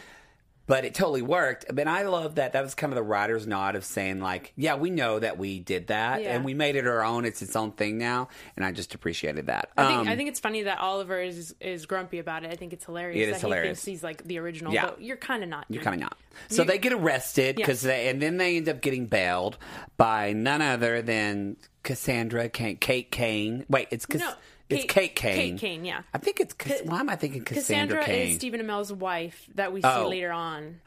[0.66, 1.66] But it totally worked.
[1.74, 2.54] But I love that.
[2.54, 5.60] That was kind of the writer's nod of saying, like, yeah, we know that we
[5.60, 6.34] did that Yeah.
[6.36, 7.26] and we made it our own.
[7.26, 8.30] It's its own thing now.
[8.56, 9.70] And I just appreciated that.
[9.76, 12.52] I think Um, I think it's funny that Oliver is is grumpy about it.
[12.52, 13.18] I think it's hilarious.
[13.28, 13.84] It is that hilarious.
[13.84, 14.86] He thinks he's like the original, Yeah.
[14.86, 15.66] but you're kind of not.
[15.70, 16.18] You're kind of not.
[16.48, 17.92] So You- they get arrested because Yes.
[17.92, 19.58] they, and then they end up getting bailed
[19.98, 23.66] by none other than Cassandra Cain, Kate Kane.
[23.70, 24.34] Wait, it's Cass- No,
[24.70, 25.36] it's Kate Kane.
[25.36, 26.02] Kate Kane, yeah.
[26.14, 26.56] I think it's.
[26.86, 28.30] Why am I thinking Cassandra, Cassandra Cain?
[28.30, 30.08] is Stephen Amell's wife that we see Oh.
[30.08, 30.80] later on.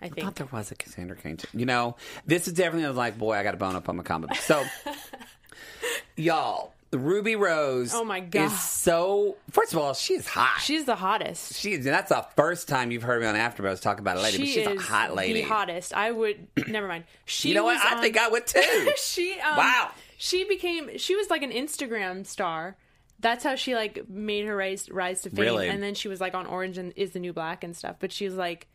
[0.00, 0.24] I think I think.
[0.26, 1.36] thought there was a Cassandra Cain.
[1.38, 1.48] Too.
[1.54, 1.96] You know,
[2.26, 4.38] this is definitely like, boy, I got to bone up on my comic book.
[4.38, 4.62] So,
[6.16, 7.92] y'all, Ruby Rose.
[7.94, 8.46] Oh my God.
[8.46, 9.36] Is so.
[9.50, 10.60] First of all, she's hot.
[10.62, 11.54] She's the hottest.
[11.54, 14.46] She, that's the first time you've heard me on AfterBuzz talk about a lady, but
[14.46, 15.42] she she's is a hot lady.
[15.42, 15.94] the hottest.
[15.94, 17.04] I would never mind.
[17.24, 17.74] She You know what?
[17.74, 18.92] was I on- think I would too.
[18.96, 19.90] she um, Wow.
[20.16, 22.76] She became she was like an Instagram star.
[23.24, 25.46] That's how she like made her rise rise to fame.
[25.46, 25.68] Really?
[25.70, 27.96] And then she was like on Orange and Is the New Black and stuff.
[27.98, 28.66] But she's like,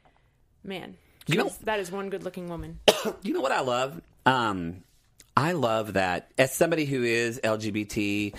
[0.63, 2.79] man, You know- that is one good looking woman.
[3.21, 4.01] You know what I love?
[4.25, 4.83] Um,
[5.37, 8.33] I love that as somebody who is LGBTQ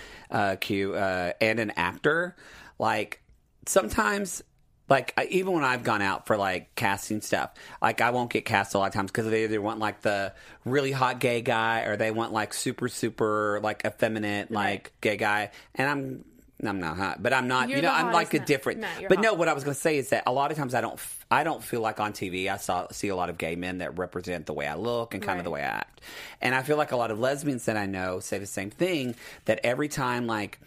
[0.94, 2.34] uh, and an actor,
[2.78, 3.22] like
[3.66, 4.42] sometimes
[4.90, 8.44] like I- even when I've gone out for like casting stuff, like I won't get
[8.44, 10.34] cast a lot of times because they either want like the
[10.66, 15.52] really hot gay guy or they want like super super like effeminate like gay guy,
[15.74, 16.24] and I'm.
[16.62, 17.70] I'm not hot, but I'm not.
[17.70, 18.82] You're you know, I'm like a different.
[19.08, 19.22] But hot.
[19.22, 21.00] no, what I was going to say is that a lot of times I don't.
[21.30, 23.96] I don't feel like on TV I saw see a lot of gay men that
[23.98, 26.02] represent the way I look and kind of the way I act,
[26.42, 29.14] and I feel like a lot of lesbians that I know say the same thing.
[29.46, 30.60] That every time like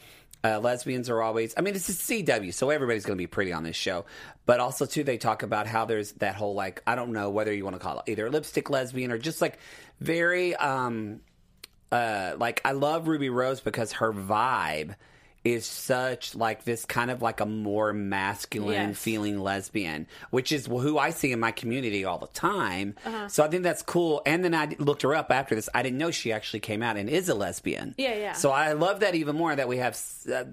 [0.43, 1.53] uh, lesbians are always.
[1.57, 4.05] I mean, it's a CW, so everybody's going to be pretty on this show.
[4.45, 7.53] But also too, they talk about how there's that whole like I don't know whether
[7.53, 9.57] you want to call it either lipstick lesbian or just like
[9.99, 11.21] very um
[11.91, 14.95] uh like I love Ruby Rose because her vibe
[15.43, 18.97] is such like this kind of like a more masculine Yes.
[18.97, 22.95] feeling lesbian, which is who I see in my community all the time.
[23.05, 23.27] Uh-huh.
[23.27, 24.21] So I think that's cool.
[24.25, 25.67] And then I looked her up after this.
[25.73, 27.93] I didn't know she actually came out and is a lesbian.
[27.97, 28.33] Yeah, yeah.
[28.33, 29.99] So I love that even more that we have
[30.33, 30.45] uh,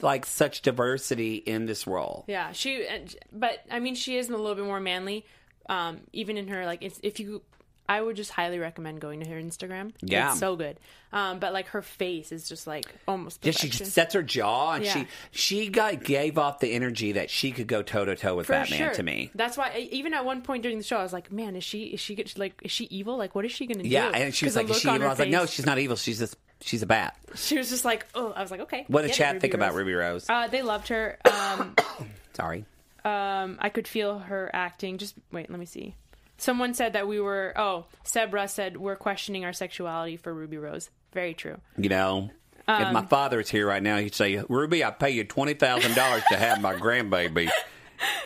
[0.00, 2.24] like such diversity in this role.
[2.26, 2.86] Yeah, she.
[3.32, 5.26] But I mean, she is a little bit more manly.
[5.68, 7.42] Um, even in her like, if, if you,
[7.88, 9.92] I would just highly recommend going to her Instagram.
[10.02, 10.30] Yeah.
[10.32, 10.78] it's so good.
[11.12, 13.86] Um, but like her face is just like almost Yeah, she perfection.
[13.86, 14.92] sets her jaw, and Yeah.
[14.92, 18.46] she she got gave off the energy that she could go toe to toe with
[18.46, 18.78] For Batman.
[18.78, 18.90] sure.
[18.94, 21.32] To me, That's why I- even at one point during the show, I was like,
[21.32, 23.16] "Man, is she is she like is she evil?
[23.16, 25.10] Like, what is she gonna do?" yeah, and she was like, "Is she evil?" I
[25.10, 25.96] was like, "No, she's not evil.
[25.96, 29.02] She's just she's a bat." She was just like, "Oh," I was like, "Okay." What
[29.02, 30.26] did it, Chad Ruby think about Ruby Rose?
[30.28, 31.18] Uh, they loved her.
[31.24, 31.74] Um,
[32.34, 32.66] Sorry.
[33.04, 34.98] um, I could feel her acting.
[34.98, 35.94] Just wait, let me see.
[36.38, 37.52] Someone said that we were.
[37.56, 40.88] Oh, Sebra said we're questioning our sexuality for Ruby Rose.
[41.12, 41.58] Very true.
[41.76, 42.30] You know,
[42.68, 45.54] if Um, my father is here right now, he'd say, "Ruby, I pay you twenty
[45.54, 47.50] thousand dollars to have my grandbaby.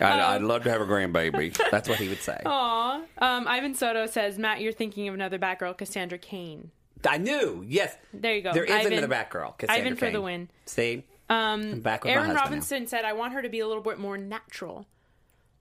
[0.00, 2.40] I'd, I'd love to have a grandbaby." That's what he would say.
[2.44, 3.00] Aw.
[3.18, 6.70] Um, Ivan Soto says, Matt, you're thinking of another Batgirl, Cassandra Cain.
[7.08, 7.64] I knew.
[7.66, 8.52] Yes, There you go.
[8.52, 9.56] there is Ivan- another Batgirl.
[9.58, 9.86] Cassandra Cain.
[9.86, 10.12] Ivan for Cain.
[10.12, 10.48] the win.
[10.66, 12.42] See, um, back with my Aaron husband now.
[12.42, 14.86] Robinson said, I want her to be a little bit more natural.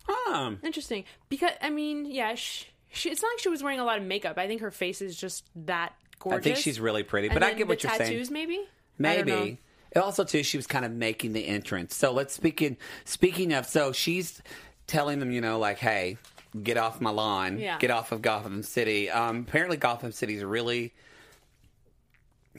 [0.10, 1.04] Um, Interesting.
[1.30, 4.04] Because, I mean, yeah, she, she, it's not like she was wearing a lot of
[4.04, 4.38] makeup.
[4.38, 6.40] I think her face is just that gorgeous.
[6.40, 8.34] I think she's really pretty, but I get what you're tattoos, saying.
[8.34, 8.58] maybe?
[8.58, 8.64] Know.
[8.98, 9.60] Maybe.
[9.94, 11.96] And Also, too, she was kind of making the entrance.
[11.96, 12.78] So let's speaking.
[13.06, 14.42] Speaking of, so she's
[14.88, 16.18] telling them, you know, like, hey,
[16.62, 17.78] get off my lawn, Yeah.
[17.78, 19.10] get off of Gotham City.
[19.10, 20.94] Um, apparently, Gotham City's really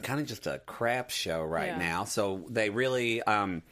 [0.02, 1.78] kind of just a crap show right Yeah.
[1.78, 2.04] now.
[2.04, 3.22] So they really.
[3.22, 3.62] Um,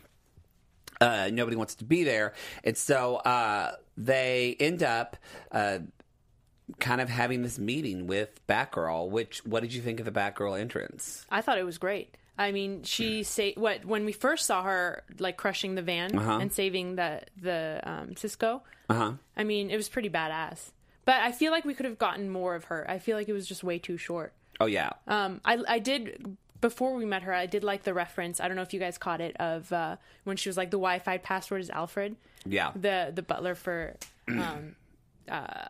[1.01, 2.35] uh, nobody wants to be there,
[2.65, 5.17] and so uh, they end up
[5.53, 5.79] uh,
[6.79, 9.09] kind of having this meeting with Batgirl.
[9.11, 11.27] Which, what did you think of the Batgirl entrance?
[11.31, 12.17] I thought it was great.
[12.39, 16.39] I mean, she say what when we first saw her like crushing the van Uh-huh.
[16.41, 18.63] and saving the the um, Cisco.
[18.89, 19.13] Uh huh.
[19.37, 20.71] I mean, it was pretty badass.
[21.05, 22.89] But I feel like we could have gotten more of her.
[22.89, 24.33] I feel like it was just way too short.
[24.59, 24.91] Oh yeah.
[25.07, 27.33] Um, I I did before we met her.
[27.33, 28.41] I did like the reference.
[28.41, 30.77] I don't know if you guys caught it of uh, when she was like the
[30.79, 32.73] Wi-Fi password is Alfred, Yeah.
[32.75, 33.97] the the butler for
[34.29, 34.77] um,
[35.29, 35.65] uh,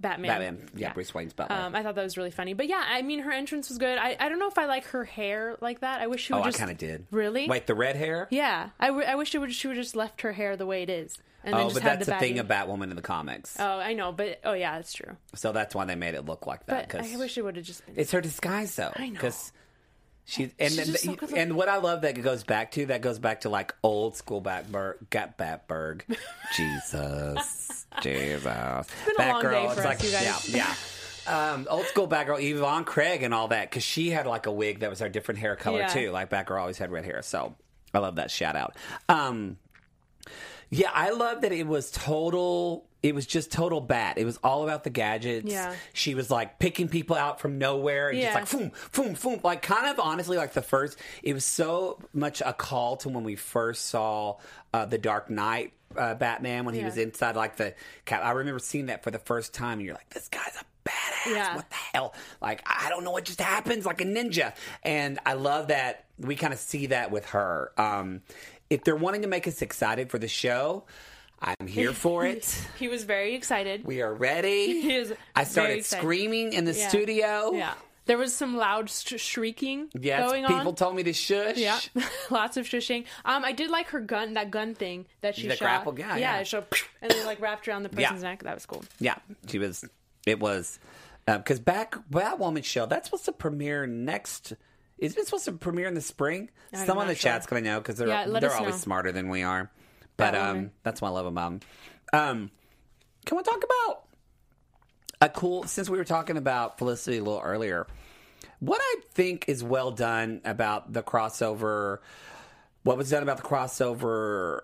[0.00, 0.28] Batman.
[0.28, 0.68] Batman.
[0.74, 1.56] Yeah, Bruce Wayne's butler.
[1.56, 2.52] Um, I thought that was really funny.
[2.52, 3.98] But yeah, I mean, her entrance was good.
[3.98, 6.00] I, I don't know if I like her hair like that.
[6.00, 7.06] I wish she oh, would I just kind of did.
[7.10, 7.48] Really?
[7.48, 8.28] Wait, the red hair?
[8.30, 10.82] Yeah, I, w- I wish she would she would just left her hair the way
[10.82, 13.56] it is, and then oh, but that's the the thing of Batwoman in the comics.
[13.58, 15.16] Oh, I know, but oh yeah, that's true.
[15.34, 16.90] so that's why they made it look like that.
[16.90, 17.94] But I wish it would have just been.
[17.96, 18.92] it's her disguise, though.
[18.96, 19.14] I know.
[19.14, 19.50] Because
[20.28, 22.86] she and She's and, just so and what I love that it goes back to
[22.86, 26.02] that goes back to like old school Batberg, Gat Batberg,
[26.56, 30.74] Jesus, Jesus, been a long day for It's like yeah, yeah.
[31.28, 34.80] Um, old school Batgirl, Yvonne Craig, and all that, because she had like a wig
[34.80, 35.86] that was her different hair color Yeah.
[35.88, 36.10] too.
[36.10, 37.54] Like Batgirl always had red hair, so
[37.94, 38.76] I love that shout out.
[39.08, 39.58] Um,
[40.70, 42.88] yeah, I love that it was total.
[43.02, 44.18] It was just total bat.
[44.18, 45.50] It was all about the gadgets.
[45.50, 45.74] Yeah.
[45.92, 48.34] She was like picking people out from nowhere and Yeah.
[48.40, 49.40] just like boom, boom, boom.
[49.44, 50.98] Like kind of honestly, like the first.
[51.22, 54.38] It was so much a call to when we first saw
[54.74, 56.86] uh, the Dark Knight uh, Batman when he Yeah.
[56.86, 57.74] was inside like the.
[58.06, 58.22] cap.
[58.24, 61.32] I remember seeing that for the first time, and you're like, this guy's a badass.
[61.34, 61.54] Yeah.
[61.56, 62.14] What the hell?
[62.40, 64.54] Like I don't know what just happens, like a ninja.
[64.82, 67.70] And I love that we kind of see that with her.
[67.76, 68.22] Um,
[68.68, 70.84] if they're wanting to make us excited for the show,
[71.40, 72.44] I'm here for it.
[72.78, 73.84] He was very excited.
[73.84, 74.80] We are ready.
[74.82, 76.88] He is I started screaming in the Yeah.
[76.88, 77.52] studio.
[77.52, 77.74] Yeah,
[78.06, 80.74] there was some loud sh- shrieking Yes, going people on.
[80.76, 81.56] told me to shush.
[81.56, 81.78] yeah,
[82.30, 83.04] lots of shushing.
[83.24, 85.64] Um, I did like her gun, that gun thing that she The shot.
[85.64, 86.38] grapple gun, yeah, yeah.
[86.38, 86.66] it showed,
[87.02, 88.08] and then like wrapped around the Yeah.
[88.08, 88.42] person's neck.
[88.44, 88.84] That was cool.
[89.00, 89.16] Yeah,
[89.48, 89.84] she was.
[90.26, 90.78] It was
[91.26, 94.52] because back Batwoman show that's supposed to premiere next.
[94.98, 96.48] Isn't it supposed to premiere in the spring?
[96.72, 97.32] I'm Someone in the sure.
[97.32, 98.78] chat's gonna know because they're Yeah, they're always know.
[98.80, 99.70] smarter than we are.
[100.16, 101.60] But um, that's what I love about mom.
[102.12, 102.50] Um,
[103.24, 104.04] can we talk about
[105.20, 105.64] a cool?
[105.64, 107.86] Since we were talking about Felicity a little earlier,
[108.60, 111.98] what I think is well done about the crossover.
[112.82, 114.60] What was done about the crossover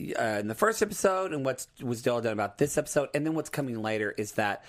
[0.00, 3.34] uh, in the first episode and what was all done about this episode, and then
[3.34, 4.64] what's coming later is that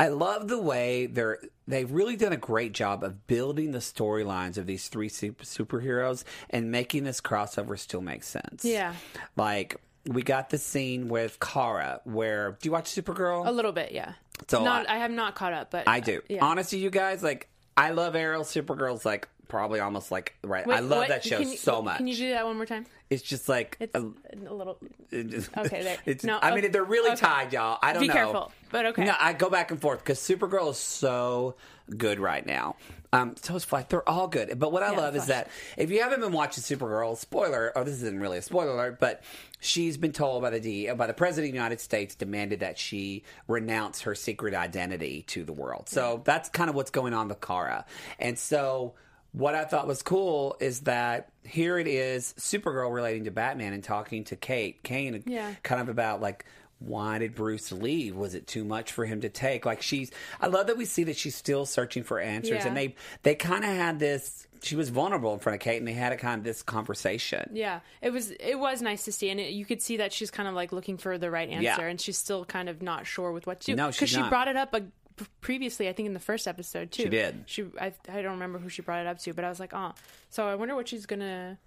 [0.00, 4.56] I love the way they're they've really done a great job of building the storylines
[4.56, 8.64] of these three super, superheroes and making this crossover still make sense.
[8.64, 8.94] Yeah.
[9.36, 13.46] like we got the scene with Kara where do you watch Supergirl?
[13.46, 14.12] A little bit, yeah.
[14.46, 16.22] So not, I- I, have not caught up, but I do.
[16.28, 16.44] Yeah.
[16.44, 18.42] Honestly, you guys, like I love Arrow.
[18.42, 20.66] Supergirl's like probably almost like right.
[20.66, 21.08] Wait, I love what?
[21.08, 21.96] that show Can so much.
[21.98, 22.86] Can you do that one more time?
[23.10, 24.00] it's just like It's a-
[24.46, 24.78] a little.
[25.10, 25.96] it just- Okay, there.
[26.06, 27.20] It's, No, I mean, they're really Okay.
[27.20, 27.78] tied, y'all.
[27.82, 28.04] I don't know.
[28.04, 28.12] Be know.
[28.14, 29.04] careful, but okay.
[29.04, 31.54] No, I go back and forth because Supergirl is so
[31.96, 32.76] good right now.
[33.10, 33.86] Um, so is Flash.
[33.88, 34.58] They're all good.
[34.58, 37.82] But what I Yeah, love is that if you haven't been watching Supergirl, spoiler, oh,
[37.82, 39.22] this isn't really a spoiler alert, but
[39.60, 42.76] she's been told by the D, by the President of the United States, demanded that
[42.78, 45.88] she renounce her secret identity to the world.
[45.88, 47.86] So that's kind of what's going on with Kara.
[48.18, 48.92] And so
[49.32, 53.84] what I thought was cool is that here it is, Supergirl relating to Batman and
[53.84, 55.54] talking to Kate Kane, Yeah.
[55.62, 56.44] kind of about like
[56.80, 58.14] why did Bruce leave?
[58.14, 59.66] Was it too much for him to take?
[59.66, 62.68] Like she's, I love that we see that she's still searching for answers, Yeah.
[62.68, 64.46] and they they kind of had this.
[64.62, 67.50] She was vulnerable in front of Kate, and they had a kind of this conversation.
[67.52, 70.30] Yeah, it was it was nice to see, and it, you could see that she's
[70.30, 71.80] kind of like looking for the right answer, Yeah.
[71.80, 73.76] and she's still kind of not sure with what to do.
[73.76, 74.80] No, she's she brought it up uh,
[75.18, 77.02] p- previously, I think in the first episode too.
[77.04, 77.44] She did.
[77.46, 79.72] She I, I don't remember who she brought it up to, but I was like,
[79.74, 79.92] oh,
[80.30, 81.58] so I wonder what she's gonna.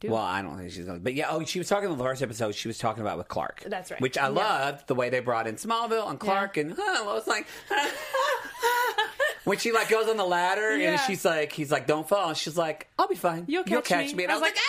[0.00, 0.10] do.
[0.10, 1.02] Well, I don't think she's going to.
[1.02, 2.54] But yeah, oh, she was talking in the first episode.
[2.54, 3.64] She was talking about with Clark.
[3.66, 4.00] That's right.
[4.00, 4.28] Which I Yeah.
[4.28, 7.46] loved the way they brought in Smallville and Clark, and huh, I was like,
[9.44, 10.92] when she like goes on the ladder Yeah.
[10.92, 12.28] and she's like, he's like, don't fall.
[12.28, 13.44] And she's like, I'll be fine.
[13.48, 14.22] You'll catch me.
[14.24, 14.62] And I was like, "Ah!"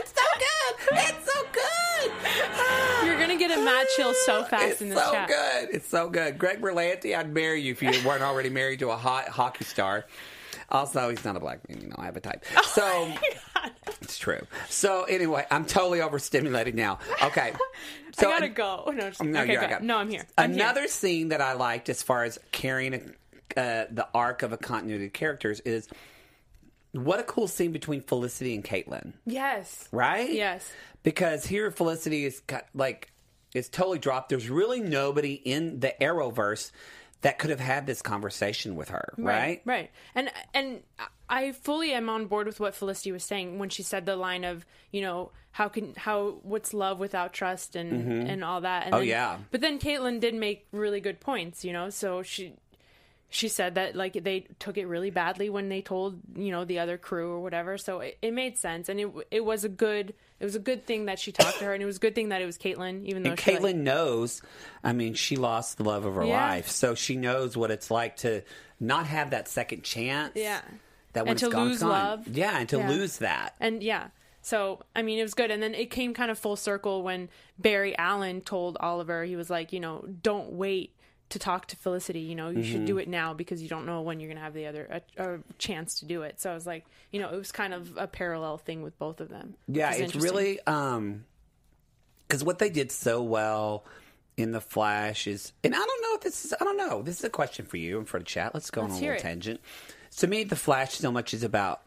[0.00, 0.98] it's so good.
[0.98, 3.06] It's so good.
[3.06, 5.28] You're gonna get a mad chill so fast It's in this It's so chat.
[5.28, 5.68] good.
[5.74, 6.38] It's so good.
[6.38, 10.04] Greg Berlanti, I'd marry you if you weren't already married to a hot hockey star.
[10.70, 11.80] Also, he's not a black man.
[11.80, 12.44] You know, I have a type.
[12.56, 13.12] Oh So
[14.00, 14.46] it's true.
[14.68, 16.98] So anyway, I'm totally overstimulated now.
[17.22, 17.52] Okay.
[18.16, 18.84] So I gotta go.
[18.94, 19.78] No, just, No, okay, you're- go.
[19.80, 20.24] No, I'm here.
[20.38, 20.62] I'm here.
[20.62, 24.56] Another scene that I liked as far as carrying a, uh, the arc of a
[24.56, 25.88] continuity of characters is
[26.92, 29.88] what a cool scene between Felicity and Caitlin, Yes.
[29.90, 30.30] right?
[30.32, 30.70] Yes.
[31.02, 33.10] Because here Felicity is got, like
[33.54, 34.28] it's totally dropped.
[34.28, 36.70] There's really nobody in the Arrowverse
[37.22, 39.62] that could have had this conversation with her, right?
[39.64, 39.90] Right.
[40.14, 40.82] And and
[41.28, 44.44] I fully am on board with what Felicity was saying when she said the line
[44.44, 48.26] of, you know, how can how what's love without trust and mm-hmm.
[48.28, 48.86] and all that.
[48.86, 49.38] And Oh, then- yeah.
[49.50, 51.88] But then Caitlin did make really good points, you know.
[51.88, 52.56] So she
[53.34, 56.78] she said that like they took it really badly when they told you know the
[56.78, 57.76] other crew or whatever.
[57.78, 60.86] So it, it made sense, and it it was a good it was a good
[60.86, 62.56] thing that she talked to her, and it was a good thing that it was
[62.58, 64.40] Caitlin, even though And she, Caitlin like- knows,
[64.84, 66.46] I mean, she lost the love of her Yeah.
[66.48, 66.68] life.
[66.68, 68.42] So she knows what it's like to
[68.78, 70.32] not have that second chance.
[70.36, 70.60] Yeah.
[71.14, 71.88] That when And it's to gone, lose gone.
[71.90, 72.28] love.
[72.28, 72.88] Yeah, and to Yeah.
[72.88, 73.54] lose that.
[73.60, 74.08] And yeah.
[74.42, 75.50] So, I mean, it was good.
[75.50, 79.48] And then it came kind of full circle when Barry Allen told Oliver, he was
[79.48, 80.94] like, you know, don't wait
[81.34, 82.20] to talk to Felicity.
[82.20, 82.84] You know, you should Mm-hmm.
[82.86, 85.22] do it now because you don't know when you're going to have the other a,
[85.34, 86.40] a chance to do it.
[86.40, 89.20] So I was like, you know, it was kind of a parallel thing with both
[89.20, 89.54] of them.
[89.68, 91.24] Yeah, it's really um
[92.26, 93.84] because what they did so well
[94.36, 97.02] in the Flash is, and I don't know if this is, I don't know.
[97.02, 98.52] This is a question for you and for the chat.
[98.54, 99.20] Let's go on Let's a little it.
[99.22, 99.60] tangent.
[100.16, 101.82] To me, the Flash so much is about.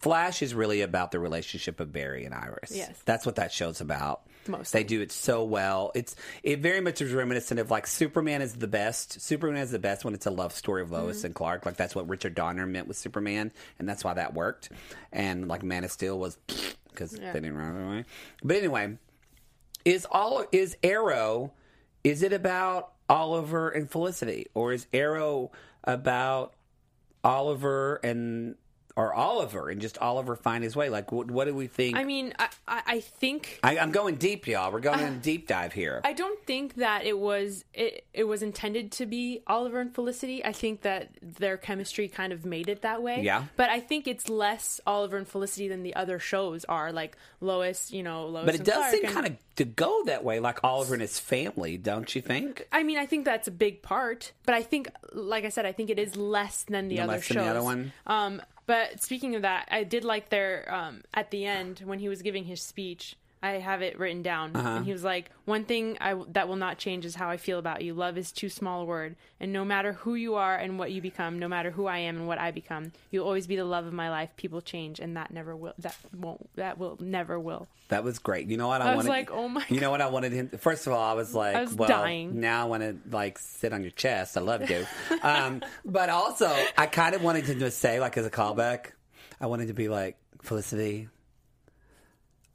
[0.00, 2.72] Flash is really about the relationship of Barry and Iris.
[2.74, 3.00] Yes.
[3.04, 4.22] that's what that show's about.
[4.48, 4.80] Mostly.
[4.80, 5.92] they do it so well.
[5.94, 9.20] It's it very much is reminiscent of like Superman is the best.
[9.20, 11.26] Superman is the best when it's a love story of Lois Mm-hmm.
[11.26, 11.66] and Clark.
[11.66, 14.70] Like that's what Richard Donner meant with Superman, and that's why that worked.
[15.12, 16.36] And like Man of Steel was
[16.90, 18.04] because they didn't run away.
[18.42, 18.96] But anyway,
[19.84, 21.52] is all is Arrow?
[22.04, 25.50] Is it about Oliver and Felicity, or is Arrow
[25.84, 26.54] about
[27.24, 28.56] Oliver and
[28.96, 30.88] or Oliver and just Oliver find his way?
[30.88, 31.96] Like, what, what do we think?
[31.96, 34.72] I mean, I, I, think I, I'm going deep, y'all.
[34.72, 36.00] We're going on a deep dive here.
[36.02, 40.44] I don't think that it was it, it was intended to be Oliver and Felicity.
[40.44, 43.22] I think that their chemistry kind of made it that way.
[43.22, 43.44] Yeah.
[43.56, 47.92] But I think it's less Oliver and Felicity than the other shows are, like Lois,
[47.92, 48.46] you know, Lois.
[48.46, 50.94] but it and does Clark seem and- kind of to go that way, like Oliver
[50.94, 52.66] and his family, don't you think?
[52.72, 55.72] I mean, I think that's a big part, but I think, like I said, I
[55.72, 57.34] think it is less than the No other less shows.
[57.36, 57.92] than the other one?
[58.06, 62.08] Um, but speaking of that, I did like their um, at the end when he
[62.08, 63.16] was giving his speech.
[63.46, 64.68] I have it written down, Uh-huh.
[64.68, 67.58] and he was like, "One thing I, that will not change is how I feel
[67.58, 67.94] about you.
[67.94, 71.00] Love is too small a word, and no matter who you are and what you
[71.00, 73.86] become, no matter who I am and what I become, you'll always be the love
[73.86, 74.30] of my life.
[74.36, 75.74] People change, and that never will.
[75.78, 76.48] That won't.
[76.56, 77.68] That will never will.
[77.88, 78.48] That was great.
[78.48, 79.08] You know what I, I was wanted?
[79.10, 80.48] like, oh my You know what I wanted him?
[80.58, 82.40] First of all, I was like, I was well, dying.
[82.40, 84.36] now I want to like sit on your chest.
[84.36, 84.84] I love you.
[85.22, 88.86] um, but also, I kind of wanted to say, like, as a callback,
[89.40, 91.08] I wanted to be like, Felicity,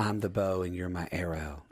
[0.01, 1.63] I'm the bow and you're my arrow.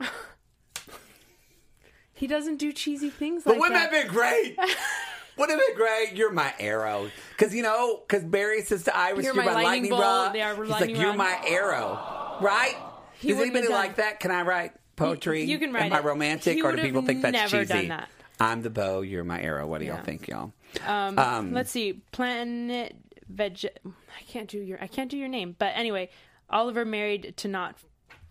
[2.12, 3.90] He doesn't do cheesy things But like wouldn't that.
[3.92, 4.54] that be great?
[5.38, 6.12] Wouldn't it be great?
[6.18, 7.08] You're my arrow.
[7.30, 10.34] Because, you know, because Barry says to Iris, You're you're, my my, lightning rod.
[10.34, 12.36] He's like, lightning you're my arrow.
[12.42, 12.76] Right?
[13.20, 14.20] He Does anybody like that?
[14.20, 15.44] Can I write poetry?
[15.44, 17.72] You can write Am I romantic He or do people think that's never cheesy?
[17.72, 18.08] done that.
[18.38, 19.66] I'm the bow, you're my arrow.
[19.66, 19.94] What do Yeah.
[19.96, 20.52] y'all think, y'all?
[20.86, 23.64] Um, Um, let's see, Planet Veg.
[23.86, 26.10] I can't do your I can't do your name, but anyway,
[26.50, 27.76] Oliver married to not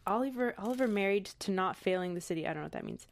[0.10, 2.46] Oliver Oliver married to not failing the city.
[2.46, 3.08] I don't know what that means.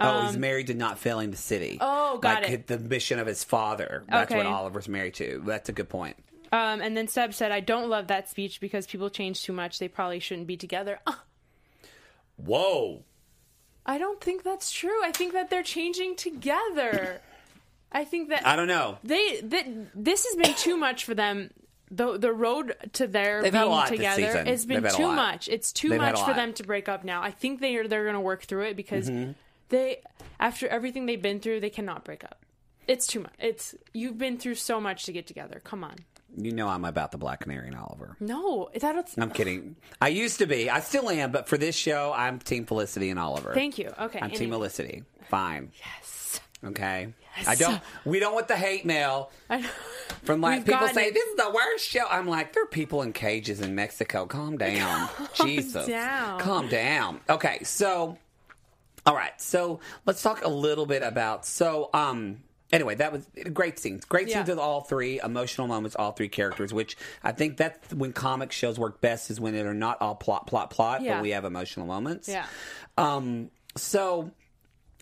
[0.00, 1.78] Oh, he's married to not failing the city.
[1.80, 2.66] Oh, got like it.
[2.66, 4.02] the mission of his father.
[4.08, 4.48] That's what Okay.
[4.48, 5.42] Oliver's married to.
[5.46, 6.16] That's a good point.
[6.50, 9.78] Um, and then Seb said, "I don't love that speech because people change too much.
[9.78, 11.22] They probably shouldn't be together." Ah,
[12.36, 13.04] Whoa.
[13.84, 15.02] I don't think that's true.
[15.04, 17.20] I think that they're changing together.
[17.90, 18.98] I think that I don't know.
[19.04, 21.50] they that this has been too much for them.
[21.94, 24.46] The the road to their They've had a being lot this together season.
[24.46, 25.16] has been They've had a too lot.
[25.16, 25.48] much.
[25.48, 26.36] It's too They've had much a for lot.
[26.36, 27.22] them to break up now.
[27.22, 29.32] I think they are they're going to work through it because Mm-hmm.
[29.68, 30.00] they
[30.40, 32.44] after everything they've been through, they cannot break up.
[32.88, 33.32] It's too much.
[33.38, 35.60] It's you've been through so much to get together.
[35.62, 35.96] Come on.
[36.34, 38.16] You know I'm about the Black Canary and Oliver.
[38.18, 39.76] No, that's I'm kidding.
[40.00, 40.70] I used to be.
[40.70, 43.52] I still am, but for this show, I'm Team Felicity and Oliver.
[43.52, 43.92] Thank you.
[44.00, 44.18] Okay.
[44.18, 44.56] I'm Team anyway.
[44.56, 45.04] Felicity.
[45.28, 45.72] Fine.
[45.78, 46.40] Yes.
[46.64, 47.12] Okay.
[47.36, 47.48] Yes.
[47.48, 47.80] I don't.
[48.04, 49.68] We don't want the hate mail I know.
[50.22, 51.14] from like We've people say it.
[51.14, 52.04] this is the worst show.
[52.08, 54.26] I'm like, there are people in cages in Mexico.
[54.26, 55.08] Calm down.
[55.44, 55.86] Jesus.
[55.86, 56.38] down.
[56.40, 57.20] Calm down.
[57.28, 57.64] Okay.
[57.64, 58.16] So,
[59.06, 59.32] all right.
[59.40, 61.46] So let's talk a little bit about.
[61.46, 62.42] So, um.
[62.70, 64.06] Anyway, that was great scenes.
[64.06, 64.36] Great Yeah.
[64.36, 66.72] scenes with all three emotional moments, all three characters.
[66.72, 70.46] Which I think that's when comic shows work best is when they're not all plot,
[70.46, 71.16] plot, plot, Yeah.
[71.16, 72.28] but we have emotional moments.
[72.28, 72.46] Yeah.
[72.96, 74.30] Um, so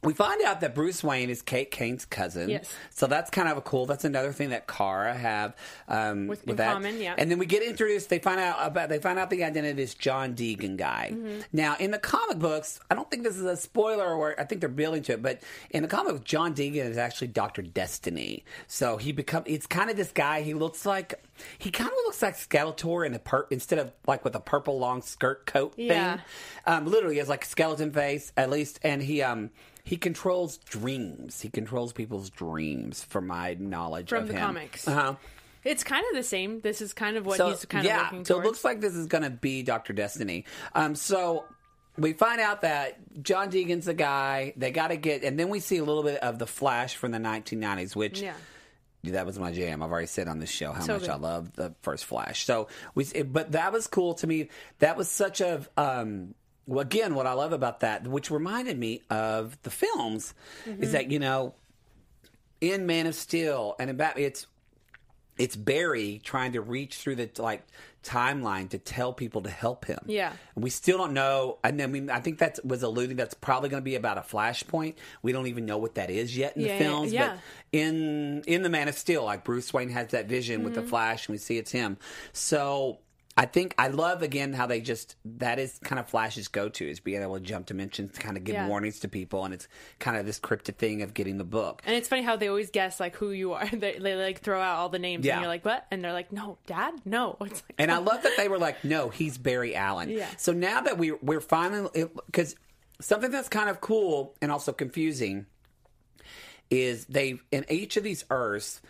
[0.03, 2.49] we find out that Bruce Wayne is Kate Kane's cousin.
[2.49, 2.73] Yes.
[2.91, 3.87] So that's kind of a cool.
[3.87, 5.55] That's another thing that Kara have
[5.89, 6.73] um, With- with, that.
[6.73, 7.15] common, yeah.
[7.19, 8.09] And then we get introduced.
[8.09, 8.89] They find out about.
[8.89, 11.11] They find out the identity of this John Deegan guy.
[11.13, 11.41] Mm-hmm.
[11.53, 14.61] Now in the comic books, I don't think this is a spoiler, or I think
[14.61, 15.23] they're building to it.
[15.23, 18.45] But in the comic, book, John Deegan is actually Doctor Destiny.
[18.67, 19.43] So he become.
[19.47, 20.43] It's kind of this guy.
[20.43, 21.23] He looks like.
[21.59, 24.79] He kind of looks like Skeletor in a per, instead of like with a purple
[24.79, 26.17] long skirt coat Yeah.
[26.17, 26.25] thing.
[26.67, 29.51] Um, literally, he has like a skeleton face at least, and he um
[29.85, 31.41] he controls dreams.
[31.41, 34.41] He controls people's dreams, from my knowledge From of the him.
[34.41, 34.87] comics.
[34.87, 35.15] Uh-huh.
[35.65, 36.61] It's kind of the same.
[36.61, 38.45] This is kind of what So he's kind yeah, of working so towards.
[38.45, 40.45] it looks like this is going to be Doctor Destiny.
[40.75, 41.45] Um, so.
[41.99, 44.55] We find out that John Deegan's the guy.
[44.57, 47.11] They got to get, and then we see a little bit of the Flash from
[47.11, 48.33] the 1990s, which yeah.
[49.05, 49.83] That was my jam.
[49.83, 51.11] I've already said on this show how So much good.
[51.11, 52.45] I love the first Flash.
[52.45, 54.49] So we, but that was cool to me.
[54.81, 56.35] That was such a, um,
[56.67, 60.35] well, again, what I love about that, which reminded me of the films,
[60.67, 60.83] Mm-hmm.
[60.83, 61.55] is that you know,
[62.61, 64.47] in Man of Steel and in Batman, it's
[65.39, 67.63] it's Barry trying to reach through the like
[68.03, 69.99] timeline to tell people to help him.
[70.07, 70.33] Yeah.
[70.55, 71.59] And we still don't know.
[71.63, 73.17] And then mean, I think that was alluding.
[73.17, 74.95] That's probably going to be about a flashpoint.
[75.23, 77.13] We don't even know what that is yet in Yeah, the films.
[77.13, 77.29] yeah.
[77.29, 77.39] But
[77.79, 80.83] in in the Man of Steel, like Bruce Wayne has that vision with Mm-hmm.
[80.83, 81.97] the Flash, and we see it's him.
[82.33, 82.99] So.
[83.37, 86.91] I think I love again how they just that is kind of Flash's go to
[86.91, 88.67] is being able to jump dimensions, to kind of give Yeah.
[88.69, 89.67] warnings to people, and it's
[89.99, 91.81] kind of this cryptic thing of getting the book.
[91.87, 93.67] And it's funny how they always guess like who you are.
[93.73, 95.35] They, they like throw out all the names, Yeah.
[95.35, 98.23] and you're like, "What?" And they're like, "No, Dad, no." It's like, And I love
[98.25, 100.11] that they were like, no, he's Barry Allen.
[100.11, 100.29] Yeah.
[100.37, 102.57] So now that we we're finally because
[103.01, 105.47] something that's kind of cool and also confusing
[106.69, 108.81] is they in each of these Earths,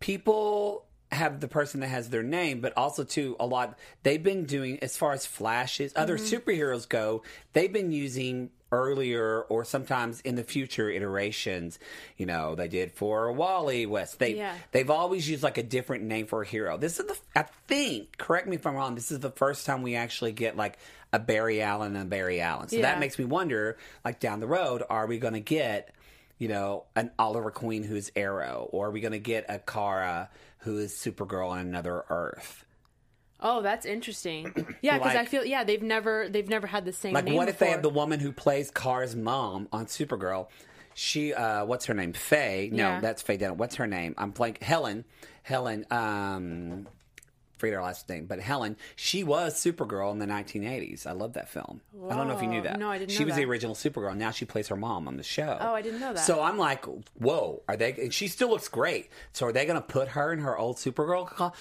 [0.00, 4.44] people have the person that has their name, but also too a lot they've been
[4.44, 6.34] doing as far as flashes, other mm-hmm.
[6.34, 7.22] superheroes go,
[7.52, 11.78] they've been using earlier or sometimes in the future iterations.
[12.16, 14.18] You know, they did for Wally West.
[14.18, 14.54] They Yeah.
[14.72, 16.78] they've always used like a different name for a hero.
[16.78, 19.82] This is the I think, correct me if I'm wrong, this is the first time
[19.82, 20.78] we actually get like
[21.12, 22.68] a Barry Allen and a Barry Allen.
[22.68, 22.82] So Yeah.
[22.82, 25.94] that makes me wonder, like down the road, are we gonna get
[26.42, 30.28] you know, an Oliver Queen who's Arrow, or are we going to get a Kara
[30.58, 32.64] who is Supergirl on another Earth?
[33.44, 34.52] oh, that's interesting.
[34.82, 37.12] Yeah, because I feel yeah they've never they've never had the same.
[37.14, 40.48] Like, name what if they have the woman who plays Kara's mom on Supergirl?
[40.94, 42.12] She, uh, what's her name?
[42.12, 42.68] Faye.
[42.72, 43.00] No, Yeah.
[43.00, 43.56] that's Faye Dunn.
[43.56, 44.14] What's her name?
[44.18, 44.60] I'm blank.
[44.62, 45.04] Helen.
[45.44, 45.86] Helen.
[45.90, 46.86] Um,
[47.62, 48.76] forget her last name, but Helen.
[48.96, 51.06] She was Supergirl in the 1980s.
[51.06, 51.80] I love that film.
[52.10, 52.78] I don't know if you knew that.
[52.78, 53.40] No, I didn't She was that.
[53.40, 54.16] the original Supergirl.
[54.16, 55.56] Now she plays her mom on the show.
[55.60, 56.18] Oh, I didn't know that.
[56.24, 56.84] So I'm like,
[57.18, 57.92] whoa, are they?
[57.92, 59.10] And she still looks great.
[59.32, 61.52] So are they going to put her in her old Supergirl?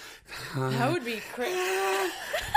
[0.56, 1.56] that would be crazy.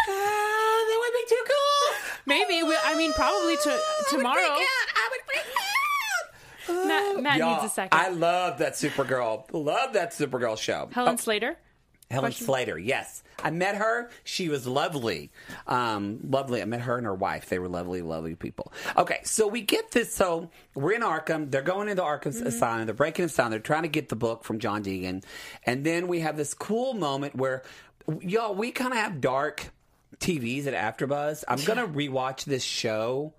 [0.07, 2.15] That would be too cool.
[2.27, 3.79] Maybe we, I mean probably to
[4.11, 4.39] tomorrow.
[4.41, 6.87] I would freak out.
[6.87, 7.99] Matt, Matt needs a second.
[7.99, 9.45] I love that Supergirl.
[9.53, 10.89] Love that Supergirl show.
[10.93, 11.57] Helen Oh, Slater.
[12.15, 12.47] Helen question?
[12.47, 12.79] Slater.
[12.79, 14.11] Yes, I met her.
[14.25, 15.31] She was lovely,
[15.67, 16.63] um, lovely.
[16.63, 17.49] I met her and her wife.
[17.49, 18.73] They were lovely, lovely people.
[18.97, 20.15] Okay, so we get this.
[20.15, 21.51] So we're in Arkham.
[21.51, 22.47] They're going into Arkham Mm-hmm.
[22.47, 22.87] Asylum.
[22.87, 23.51] They're breaking Asylum.
[23.51, 25.23] They're trying to get the book from John Deegan,
[25.65, 27.63] and then we have this cool moment where,
[28.21, 29.71] y'all, we kind of have dark
[30.19, 31.45] TVs at AfterBuzz.
[31.49, 33.35] I'm gonna rewatch this show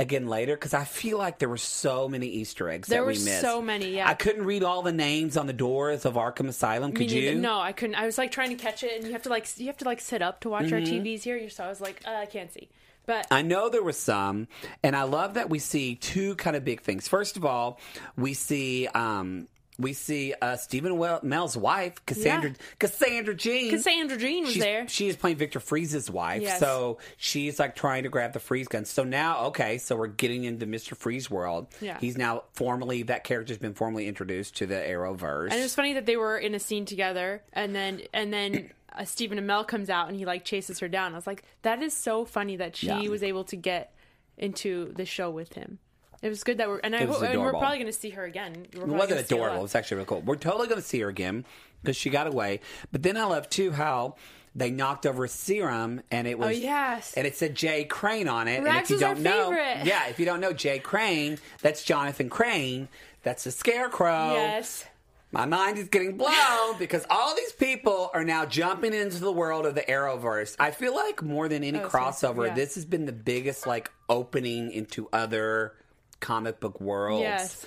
[0.00, 3.12] again later because I feel like there were so many Easter eggs There that we
[3.12, 3.26] missed.
[3.26, 4.08] There were so many, yeah.
[4.08, 6.92] I couldn't read all the names on the doors of Arkham Asylum.
[6.92, 7.34] Could you?
[7.34, 7.96] No, I couldn't.
[7.96, 9.84] I was like trying to catch it, and you have to like you have to
[9.84, 11.04] like sit up to watch our Mm-hmm.
[11.06, 11.50] TVs here.
[11.50, 12.68] So I was like, uh, I can't see.
[13.06, 14.48] But I know there was some,
[14.82, 17.06] and I love that we see two kind of big things.
[17.08, 17.78] First of all,
[18.16, 19.48] we see um,
[19.80, 22.56] we see uh, Stephen well- Mel's wife, Cassandra Yeah.
[22.78, 23.70] Cassandra Jean.
[23.70, 24.88] Cassandra Jean was She's- there.
[24.88, 26.60] She is playing Victor Fries's wife, Yes.
[26.60, 28.84] so she's like trying to grab the Freeze gun.
[28.84, 31.66] So now, okay, so we're getting into Mister Freeze world.
[31.80, 31.98] Yeah.
[32.00, 35.50] he's now formally that character's been formally introduced to the Arrowverse.
[35.50, 38.70] And it was funny that they were in a scene together, and then and then
[38.92, 41.12] uh, Stephen Amell comes out and he like chases her down.
[41.12, 43.08] I was like, that is so funny that she Yeah.
[43.08, 43.94] was able to get
[44.36, 45.78] into the show with him.
[46.22, 47.60] It was good that we're and I hope, and we're adorable.
[47.60, 48.52] probably going to see her again.
[48.54, 49.44] We're It probably wasn't gonna see a lot.
[49.44, 49.58] adorable.
[49.60, 50.20] It was actually really cool.
[50.22, 51.44] We're totally going to see her again
[51.82, 52.60] because she got away.
[52.92, 54.16] But then I love too how
[54.54, 57.14] they knocked over a serum and it oh, was Oh, yes.
[57.14, 58.58] and it said Jay Crane on it.
[58.58, 59.86] and if you was our don't know, favorite.
[59.86, 62.88] yeah, if you don't know Jay Crane, that's Jonathan Crane.
[63.22, 64.32] That's the Scarecrow.
[64.34, 64.84] Yes.
[65.32, 66.32] My mind is getting blown
[66.78, 70.56] because all these people are now jumping into the world of the Arrowverse.
[70.58, 72.54] I feel like more than any Oh, so- crossover, yeah.
[72.54, 75.74] this has been the biggest like opening into other
[76.20, 77.22] comic book world.
[77.22, 77.64] Yes.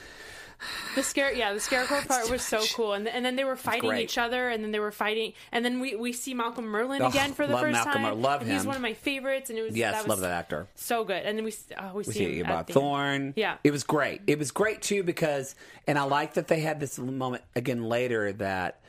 [0.95, 3.97] The scare, yeah, the scarecrow part was so cool, and and then they were fighting
[3.97, 7.07] each other, and then they were fighting, and then we, we see Malcolm Merlyn Oh,
[7.07, 8.15] again for the first Malcolm time.
[8.15, 8.21] Merlyn.
[8.21, 10.31] Love and He's one of my favorites, and it was Yes, that was love that
[10.31, 10.67] actor.
[10.75, 12.69] So good, and then we oh, we, We see see him about.
[12.69, 13.33] Thorn.
[13.35, 13.57] Yeah.
[13.65, 14.21] It was great.
[14.25, 18.31] It was great too because, and I like that they had this moment again later
[18.33, 18.79] that,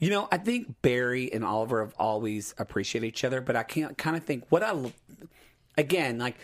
[0.00, 3.96] you know, I think Barry and Oliver have always appreciated each other, but I can't
[3.96, 4.74] kind of think what I,
[5.78, 6.36] again, like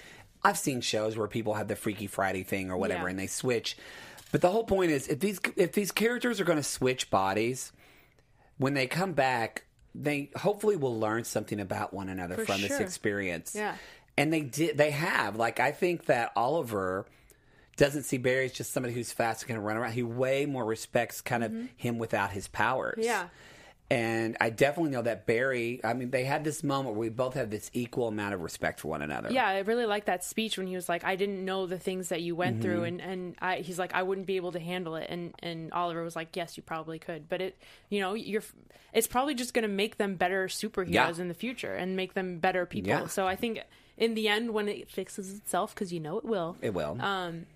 [0.43, 3.11] I've seen shows where people have the Freaky Friday thing or whatever Yeah.
[3.11, 3.77] and they switch.
[4.33, 7.73] But the whole point is if these if these characters are going to switch bodies,
[8.59, 9.65] when they come back,
[9.95, 13.55] they hopefully will learn something about one another For from this experience.
[13.55, 13.75] Yeah.
[14.17, 15.37] And they did they have.
[15.37, 17.07] Like I think that Oliver
[17.77, 19.93] doesn't see Barry as just somebody who's fast and can run around.
[19.93, 22.95] He way more respects kind of him without his powers.
[22.99, 23.05] Mm-hmm.
[23.05, 23.29] Yeah.
[23.93, 27.35] And I definitely know that Barry, I mean, they had this moment where we both
[27.35, 29.33] have this equal amount of respect for one another.
[29.33, 32.11] Yeah, I really like that speech when he was like, "I didn't know the things
[32.11, 32.63] that you went Mm-hmm.
[32.63, 35.73] through," and and I, he's like, "I wouldn't be able to handle it," and and
[35.73, 37.57] Oliver was like, "Yes, you probably could," but it,
[37.89, 38.45] you know, you're,
[38.93, 41.11] it's probably just going to make them better superheroes Yeah.
[41.19, 42.91] in the future and make them better people.
[42.91, 43.07] Yeah.
[43.09, 43.59] So I think
[43.97, 46.97] in the end, when it fixes itself, because you know it will, It will.
[47.03, 47.47] Um,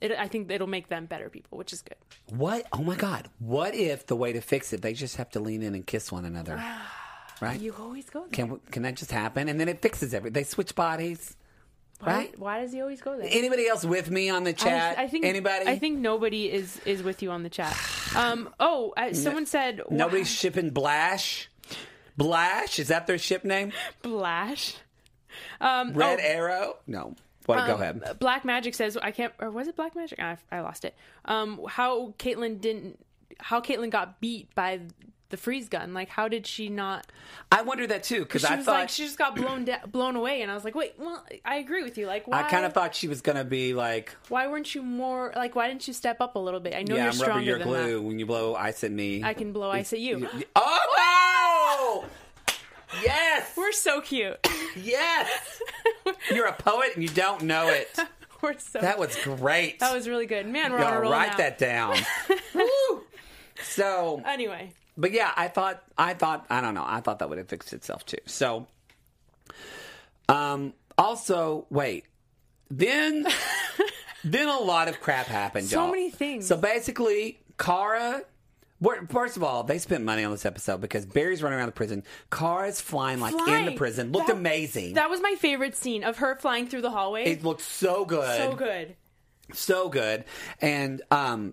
[0.00, 1.96] it, I think it'll make them better people, which is good.
[2.34, 2.66] what?
[2.72, 3.28] Oh my God.
[3.38, 6.10] What if the way to fix it, they just have to lean in and kiss
[6.10, 6.62] one another?
[7.40, 7.60] right?
[7.60, 8.30] You always go there.
[8.30, 9.48] Can, can that just happen?
[9.48, 10.34] And then it fixes everything.
[10.34, 11.36] They switch bodies.
[12.00, 12.38] why, right?
[12.38, 13.28] why does he always go there?
[13.30, 14.98] Anybody else with me on the chat?
[14.98, 15.66] I, I think Anybody?
[15.66, 17.76] I think nobody is is with you on the chat.
[18.16, 18.48] Um.
[18.58, 21.50] Oh, uh, someone said Nobody's shipping Blash.
[22.16, 22.78] Blash?
[22.78, 23.72] Is that their ship name?
[24.02, 24.76] Blash.
[25.60, 26.76] Um, Red oh, Arrow?
[26.86, 27.16] No.
[27.46, 27.66] What?
[27.66, 28.18] go um, ahead.
[28.18, 29.32] Black Magic says I can't.
[29.38, 30.18] Or was it Black Magic?
[30.20, 30.94] I, I lost it.
[31.24, 33.04] Um, how Caitlin didn't.
[33.38, 34.80] How Caitlin got beat by
[35.30, 35.94] the freeze gun?
[35.94, 37.06] Like, how did she not?
[37.50, 40.16] I wonder that too because I was thought like, she just got blown da- blown
[40.16, 40.94] away, and I was like, wait.
[40.98, 42.06] Well, I agree with you.
[42.06, 42.40] Like, why?
[42.40, 45.54] I kind of thought she was going to be like, Why weren't you more like?
[45.54, 46.74] Why didn't you step up a little bit?
[46.74, 48.02] I know "Yeah, you're I'm rubber stronger your than glue that.
[48.02, 50.28] when you blow ice at me." I can blow ice at you.
[50.56, 52.04] Oh!
[53.02, 53.52] Yes!
[53.56, 54.46] We're so cute.
[54.76, 55.60] Yes!
[56.30, 57.96] You're a poet and you don't know it.
[58.42, 58.80] We're so.
[58.80, 59.80] That was great.
[59.80, 60.72] That was really good, man.
[60.72, 61.36] We're on Y'all a roll write now.
[61.36, 61.96] that down.
[62.54, 63.02] Woo!
[63.62, 67.36] So, Anyway, but yeah, I thought, I thought, I don't know, I thought that would
[67.38, 68.16] have fixed itself too.
[68.24, 68.66] So,
[70.30, 72.06] um, also, wait,
[72.70, 73.26] then,
[74.24, 75.68] then a lot of crap happened.
[75.68, 75.90] So y'all.
[75.90, 76.46] many things.
[76.46, 78.22] So basically, Kara.
[79.10, 82.02] First of all, they spent money on this episode because Barry's running around the prison.
[82.30, 84.10] Kara's flying like in the prison.
[84.12, 84.94] Looked That- amazing.
[84.94, 87.24] that was my favorite scene of her flying through the hallway.
[87.24, 88.36] it looked so good.
[88.38, 88.96] so good.
[89.52, 90.24] so good.
[90.62, 91.52] And um,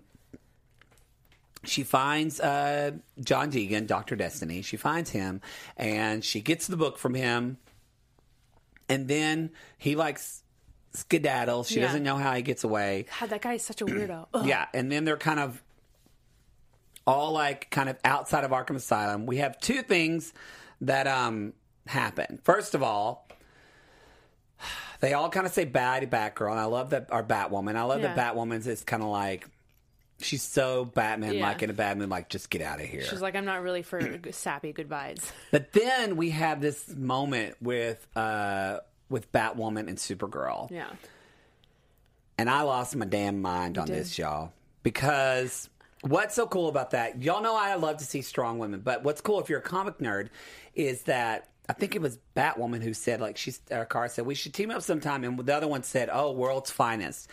[1.64, 4.62] she finds uh, John Deegan, Doctor Destiny.
[4.62, 5.40] She finds him,
[5.76, 7.58] and she gets the book from him.
[8.88, 10.42] And then he likes
[10.94, 11.68] skedaddles.
[11.68, 11.86] She Yeah.
[11.88, 13.04] doesn't know how he gets away.
[13.20, 14.46] God, that guy is such a weirdo.
[14.46, 15.62] Yeah, and then they're kind of
[17.08, 19.24] all like kind of outside of Arkham Asylum.
[19.26, 20.32] We have two things
[20.82, 21.54] that um
[21.86, 22.38] happen.
[22.44, 23.26] First of all,
[25.00, 27.76] they all kind of say to Batgirl, and I love that our Batwoman.
[27.76, 28.14] I love Yeah.
[28.14, 29.46] that Batwoman's is kind of like
[30.20, 31.64] She's so Batman like Yeah.
[31.66, 33.04] in a bad mood, like just get out of here.
[33.04, 35.30] She's like, I'm not really for sappy goodbyes.
[35.52, 40.72] But then we have this moment with uh with Batwoman and Supergirl.
[40.72, 40.90] Yeah.
[42.36, 44.52] And I lost my damn mind on this, y'all.
[44.82, 45.70] Because
[46.02, 47.22] what's so cool about that?
[47.22, 49.98] Y'all know I love to see strong women, but what's cool if you're a comic
[49.98, 50.28] nerd
[50.74, 54.24] is that I think it was Batwoman who said, like, she's, uh, our car said,
[54.24, 55.22] we should team up sometime.
[55.22, 57.28] And the other one said, oh, World's Finest.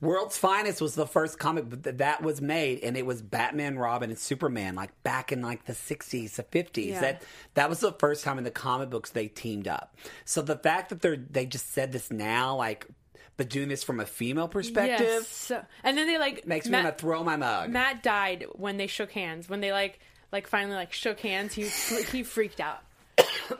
[0.00, 4.10] World's Finest was the first comic that that was made, and it was Batman, Robin,
[4.10, 6.88] and Superman, like back in like the '60s, the '50s.
[6.88, 7.00] Yeah.
[7.00, 7.22] That
[7.54, 9.96] that was the first time in the comic books they teamed up.
[10.24, 12.88] So the fact that they're they just said this now, like,
[13.36, 15.52] but doing this from a female perspective, Yes.
[15.82, 17.70] And then they like makes me want to throw my mug.
[17.70, 19.48] Matt died when they shook hands.
[19.48, 19.98] When they like
[20.32, 21.62] like finally like shook hands, he
[22.10, 22.82] he freaked out.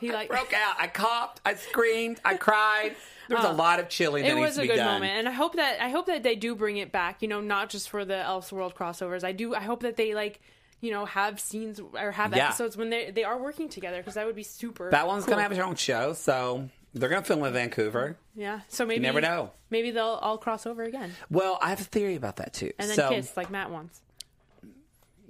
[0.01, 0.77] He like broke out.
[0.79, 1.41] I coughed.
[1.45, 2.21] I screamed.
[2.25, 2.95] I cried.
[3.29, 3.55] There was a oh.
[3.55, 4.37] lot of chilling that Oh.
[4.37, 4.95] It was a good done.
[4.95, 7.23] moment, and I hope that I hope that they do bring it back.
[7.23, 9.25] You know, not just for the Elseworld crossovers.
[9.25, 9.55] I do.
[9.55, 10.41] I hope that they like
[10.81, 12.49] you know have scenes or have Yeah.
[12.49, 14.91] episodes when they they are working together because that would be super.
[14.91, 15.33] That one's cool.
[15.33, 18.17] gonna have her own show, so they're gonna film in Vancouver.
[18.35, 18.61] Yeah.
[18.69, 19.53] So maybe you never know.
[19.71, 22.73] Maybe they'll all cross over again Well, I have a theory about that too.
[22.79, 24.01] and then so, kiss like Matt wants.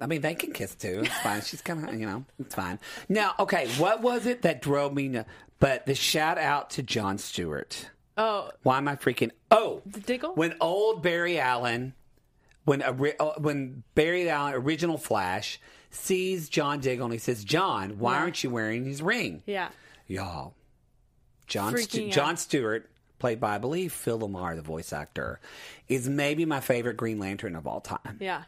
[0.01, 1.01] I mean, they can kiss too.
[1.05, 1.41] It's fine.
[1.41, 2.79] She's kind of, you know, it's fine.
[3.07, 5.09] Now, okay, what was it that drove me?
[5.09, 5.25] To,
[5.59, 7.89] but the shout out to John Stewart.
[8.17, 9.31] Oh, Why am I freaking?
[9.49, 10.35] Oh, Diggle?
[10.35, 11.93] When old Barry Allen,
[12.65, 12.93] when uh,
[13.37, 15.59] when Barry Allen, original Flash,
[15.89, 18.19] sees John Diggle and he says, "John, why Yeah.
[18.21, 19.69] aren't you wearing his ring?" yeah.
[20.07, 20.53] Y'all,
[21.47, 22.13] John Freaking out.
[22.13, 22.89] John Stewart,
[23.19, 25.39] played by I believe Phil LaMarr, the voice actor,
[25.87, 28.17] is maybe my favorite Green Lantern of all time.
[28.19, 28.43] Yeah.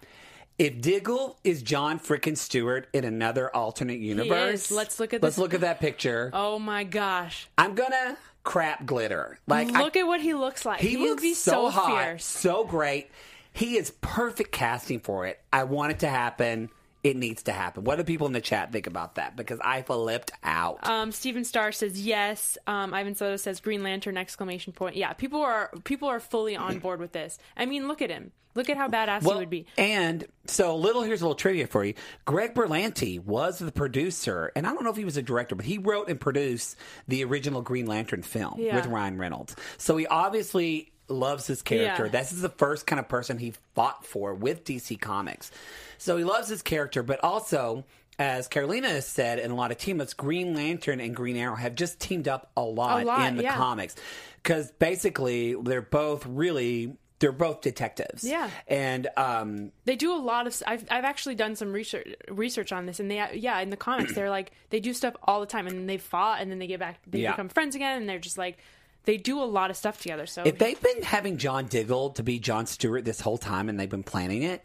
[0.58, 4.72] If Diggle is John frickin' Stewart in another alternate universe.
[4.72, 6.30] Let's look at let's this- look at that picture.
[6.34, 7.48] Oh my gosh.
[7.58, 9.38] I'm gonna crap glitter.
[9.48, 10.80] Like I- Look at what he looks like.
[10.80, 12.24] he, He looks be so, so, hot, fierce.
[12.26, 13.10] so great.
[13.52, 15.40] He is perfect casting for it.
[15.52, 16.70] I want it to happen.
[17.06, 17.84] It needs to happen.
[17.84, 19.36] What do people in the chat think about that?
[19.36, 20.88] Because I flipped out.
[20.90, 22.58] Um, Steven Starr says yes.
[22.66, 24.96] Um, Ivan Soto says Green Lantern exclamation point.
[24.96, 27.38] Yeah, people are people are fully on board with this.
[27.56, 28.32] I mean, look at him.
[28.56, 29.68] Look at how badass he would be.
[29.78, 31.94] And so, little here's a little trivia for you.
[32.26, 35.66] Greg Berlanti was the producer, and I don't know if he was a director, but
[35.66, 36.76] he wrote and produced
[37.08, 38.78] the original Green Lantern film Yeah.
[38.78, 39.56] with Ryan Reynolds.
[39.78, 42.06] So he obviously loves his character.
[42.06, 42.12] Yeah.
[42.12, 45.52] This is the first kind of person he fought for with DC Comics.
[45.98, 47.86] So he loves his character, but also.
[48.18, 51.58] As Carolina has said in a lot of team ups, Green Lantern and Green Arrow
[51.58, 53.58] have just teamed up a lot, A lot, in the yeah.
[53.58, 53.94] comics.
[54.42, 58.24] Because basically, they're both really, they're both detectives.
[58.24, 58.50] Yeah.
[58.70, 60.64] And um, They do a lot of.
[60.66, 64.16] I've I've actually done some research research on this, and they yeah in the comics
[64.16, 66.80] they're like they do stuff all the time, and they fought, and then they get
[66.80, 67.32] back, they Yeah.
[67.32, 68.60] become friends again, and they're just like
[69.04, 70.26] they do a lot of stuff together.
[70.26, 73.78] So if they've been having John Diggle to be John Stewart this whole time and
[73.78, 74.64] they've been planning it,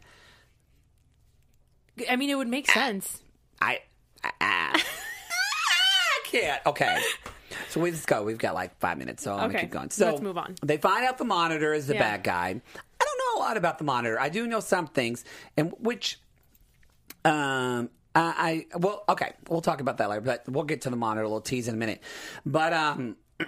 [2.08, 3.22] I mean, it would make sense.
[3.60, 3.80] I,
[4.24, 4.82] I, I
[6.24, 6.60] can't.
[6.66, 6.98] Okay.
[7.68, 8.22] So we just go.
[8.22, 9.90] We've got like five minutes, so I'm gonna Okay, keep going.
[9.90, 10.54] So let's move on.
[10.64, 12.00] They find out the monitor is the Yeah.
[12.16, 12.48] bad guy.
[13.00, 14.18] I don't know a lot about the monitor.
[14.20, 15.24] I do know some things,
[15.56, 16.20] and which,
[17.24, 20.20] um, I, I well, okay, we'll talk about that later.
[20.20, 21.24] But we'll get to the monitor.
[21.24, 22.02] A little tease in a minute.
[22.46, 23.16] But um,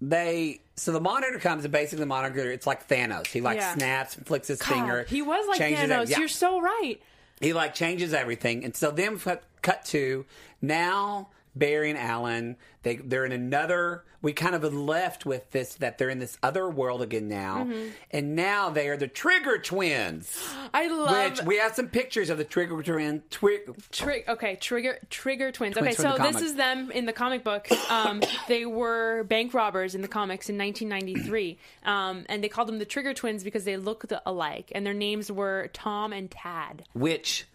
[0.00, 3.26] they so the monitor comes and basically the monitor it's like Thanos.
[3.28, 3.74] He like Yeah.
[3.74, 5.04] snaps, flicks his God, finger.
[5.08, 6.08] he was like changes Thanos.
[6.10, 6.18] yeah.
[6.18, 6.96] You're so right.
[7.44, 10.24] He like changes everything, and so then cut, cut to
[10.62, 12.56] now Barry and Alan.
[12.82, 14.04] They they're in another.
[14.20, 17.88] We kind of left with this that they're in this other world again now, Mm-hmm.
[18.10, 20.54] and now they are the Trigger Twins.
[20.74, 23.22] I love Which we have some pictures of the Trigger Twin.
[23.30, 23.60] Twi-
[23.92, 25.76] Trig- okay, trigger trigger twins.
[25.76, 27.68] Twins okay, so this is them in the comic book.
[27.90, 32.78] Um, they were bank robbers in the comics in 1993, um, and they called them
[32.78, 36.84] the Trigger Twins because they looked alike, and their names were Tom and Tad.
[36.94, 37.46] which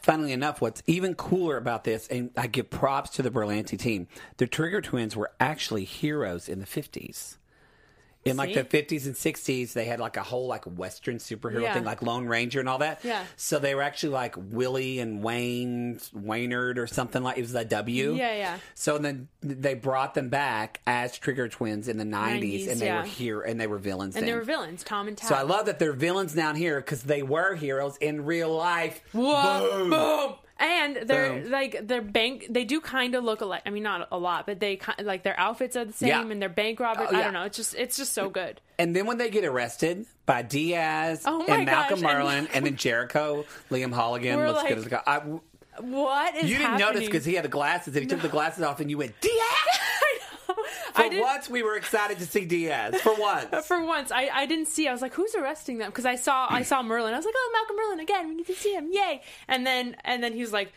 [0.00, 4.06] funnily enough what's even cooler about this and i give props to the berlanti team
[4.36, 7.36] the trigger twins were actually heroes in the 50s
[8.28, 8.54] in like See?
[8.60, 11.74] the 50s and 60s they had like a whole like western superhero Yeah.
[11.74, 13.24] thing like lone ranger and all that Yeah.
[13.36, 17.64] so they were actually like willie and wayne waynard or something like it was a
[17.64, 18.58] w Yeah, yeah.
[18.74, 22.86] so then they brought them back as trigger twins in the 90s, 90s, and they
[22.86, 23.00] yeah.
[23.00, 24.32] were here and they were villains And then.
[24.32, 25.28] they were villains, Tom and Tad.
[25.28, 29.00] so I love that they're villains down here because they were heroes in real life.
[29.12, 30.34] Whoa, boom.
[30.60, 31.50] And they're Boom.
[31.52, 32.46] like their bank.
[32.50, 33.62] They do kind of look alike.
[33.64, 36.30] I mean, not a lot, but they like their outfits are the same, oh, Yeah.
[36.32, 37.06] and their bank robbers.
[37.10, 37.18] Oh, yeah.
[37.20, 37.44] I don't know.
[37.44, 38.60] It's just it's just so good.
[38.78, 42.50] And then when they get arrested by Diaz Oh my and Malcolm gosh, and- Merlyn,
[42.54, 45.02] and, then Jericho, Liam Holligan We're looks like, good as a guy.
[45.06, 45.18] I,
[45.80, 46.86] What is you didn't happening?
[46.86, 49.18] notice because he had the glasses, and he took the glasses off, and you went
[49.20, 49.32] Diaz.
[50.94, 51.10] I know.
[51.10, 53.00] For I once, we were excited to see Diaz.
[53.00, 53.48] For once.
[53.66, 54.88] For once, I, I didn't see.
[54.88, 57.12] I was like, "Who's arresting them?" Because I saw I saw Merlyn.
[57.12, 58.28] I was like, "Oh, Malcolm Merlyn again.
[58.28, 58.88] We get to see him.
[58.92, 60.72] Yay!" And then and then he was like,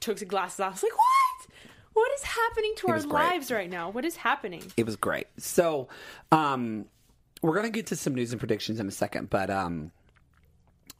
[0.00, 0.68] took his glasses off.
[0.68, 1.56] I was like, "What?
[1.94, 3.12] What is happening to our great.
[3.12, 3.90] lives right now?
[3.90, 5.26] What is happening?" It was great.
[5.38, 5.88] So,
[6.30, 6.86] um,
[7.42, 9.90] we're gonna get to some news and predictions in a second, but um,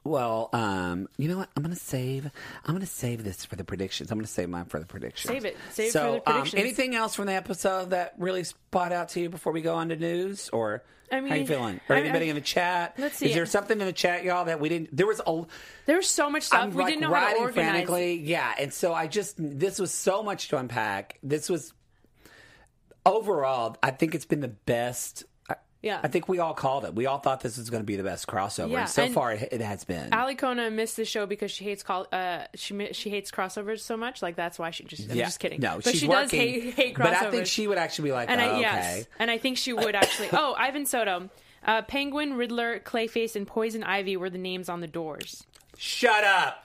[0.05, 1.49] well, um, you know what?
[1.57, 2.31] I'm gonna save.
[2.65, 4.11] I'm gonna save this for the predictions.
[4.11, 5.33] I'm gonna save mine for the predictions.
[5.33, 5.57] Save it.
[5.71, 6.61] Save it so, for the um, predictions.
[6.61, 9.91] anything else from the episode that really spot out to you before we go on
[9.91, 11.81] to news, or I how you feeling?
[11.89, 12.95] Or I- anybody I- in the chat?
[12.99, 13.27] Let's see.
[13.27, 14.97] Is there something in the chat, y'all, that we didn't?
[14.97, 15.45] There was a.
[15.87, 17.55] There was so much stuff I'm we like didn't know how to organize.
[17.55, 18.55] frantically, yeah.
[18.59, 21.19] And so I just this was so much to unpack.
[21.23, 21.75] This was
[23.05, 25.25] overall, I think it's been the best.
[25.83, 26.01] I- Yeah.
[26.03, 26.95] I think we all called it.
[26.95, 28.71] We all thought this was going to be the best crossover.
[28.71, 30.13] Yeah, and so and- far, it, it has been.
[30.13, 32.07] Ali Kona missed the show because she hates call.
[32.13, 34.23] Uh, she she hates crossovers so much.
[34.23, 35.11] Like that's why she just.
[35.11, 35.25] I'm yeah.
[35.25, 35.61] just kidding.
[35.61, 36.23] No, but she working.
[36.23, 36.99] does hate, hate crossovers.
[36.99, 38.61] but I think she would actually be like, and oh, I okay.
[38.61, 40.29] yes, and I think she would actually.
[40.33, 41.29] oh, Ivan Soto,
[41.65, 45.45] uh, Penguin, Riddler, Clayface, and Poison Ivy were the names on the doors.
[45.77, 46.65] Shut up.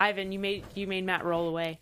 [0.00, 1.80] Ivan, you made you made Matt roll away.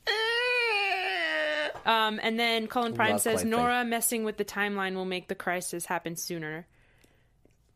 [1.84, 3.44] Um, and then Colin Prime Love says.
[3.44, 6.66] Nora messing with the timeline will make the crisis happen sooner.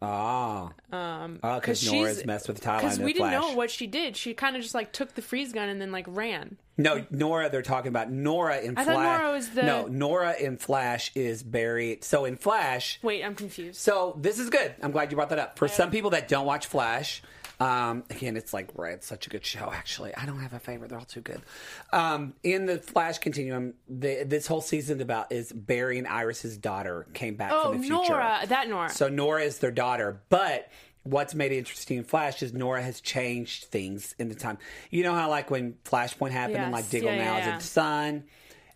[0.03, 0.71] Oh.
[0.93, 2.81] Um, oh, because she's- Nora's messed with the timeline.
[2.83, 3.41] Because we didn't Flash.
[3.43, 4.15] know what she did.
[4.17, 6.59] She kind of just like took the freeze gun and then like ran.
[6.77, 7.49] No, Nora.
[7.49, 8.95] They're talking about Nora in I Flash.
[8.95, 12.05] thought Nora was the- No, Nora in Flash is buried.
[12.05, 13.81] So in Flash, Wait, I'm confused.
[13.81, 14.75] So this is good.
[14.83, 15.59] I'm glad you brought that up.
[15.59, 17.23] For some people that don't watch Flash,
[17.59, 19.71] um, again, it's like right, it's such a good show.
[19.73, 21.41] Actually, I don't have a favorite; they're all too good.
[21.93, 27.07] Um, in the Flash continuum, the, this whole season about is Barry and Iris's daughter
[27.15, 27.95] came back Oh, from the future.
[28.15, 28.91] Oh, Nora, that Nora.
[28.91, 30.69] So Nora is their daughter, but.
[31.03, 34.59] What's made it interesting in Flash is Nora has changed things in the time.
[34.91, 37.69] You know how like when Flashpoint happened and like Diggle Yeah, now yeah, is the
[37.69, 38.25] sun,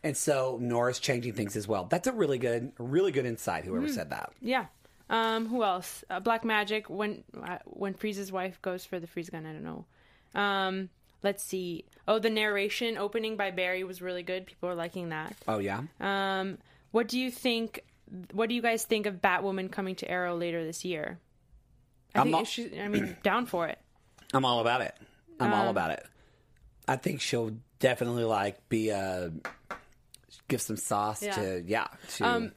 [0.04, 1.86] and so Nora's changing things as well.
[1.86, 3.64] That's a really good, really good insight.
[3.64, 3.92] Whoever Hmm.
[3.92, 4.30] said that.
[4.40, 4.66] Yeah.
[5.10, 6.04] Um, who else?
[6.08, 6.88] Uh, Black Magic.
[6.88, 9.84] When uh, when Frieza's wife goes for the freeze gun, I don't know.
[10.40, 10.88] Um,
[11.22, 11.84] let's see.
[12.08, 14.46] Oh, the narration opening by Barry was really good.
[14.46, 15.36] People are liking that.
[15.48, 15.82] Oh yeah.
[16.00, 16.58] Um,
[16.92, 17.82] what do you think?
[18.32, 21.18] What do you guys think of Batwoman coming to Arrow later this year?
[22.14, 23.78] I I'm think all- she, I mean, down for it.
[24.32, 24.94] I'm all about it.
[25.40, 26.06] I'm all Um, about it.
[26.86, 29.30] I think she'll definitely like be uh
[30.48, 31.34] give some sauce Yeah.
[31.34, 31.86] to yeah
[32.16, 32.52] to Um,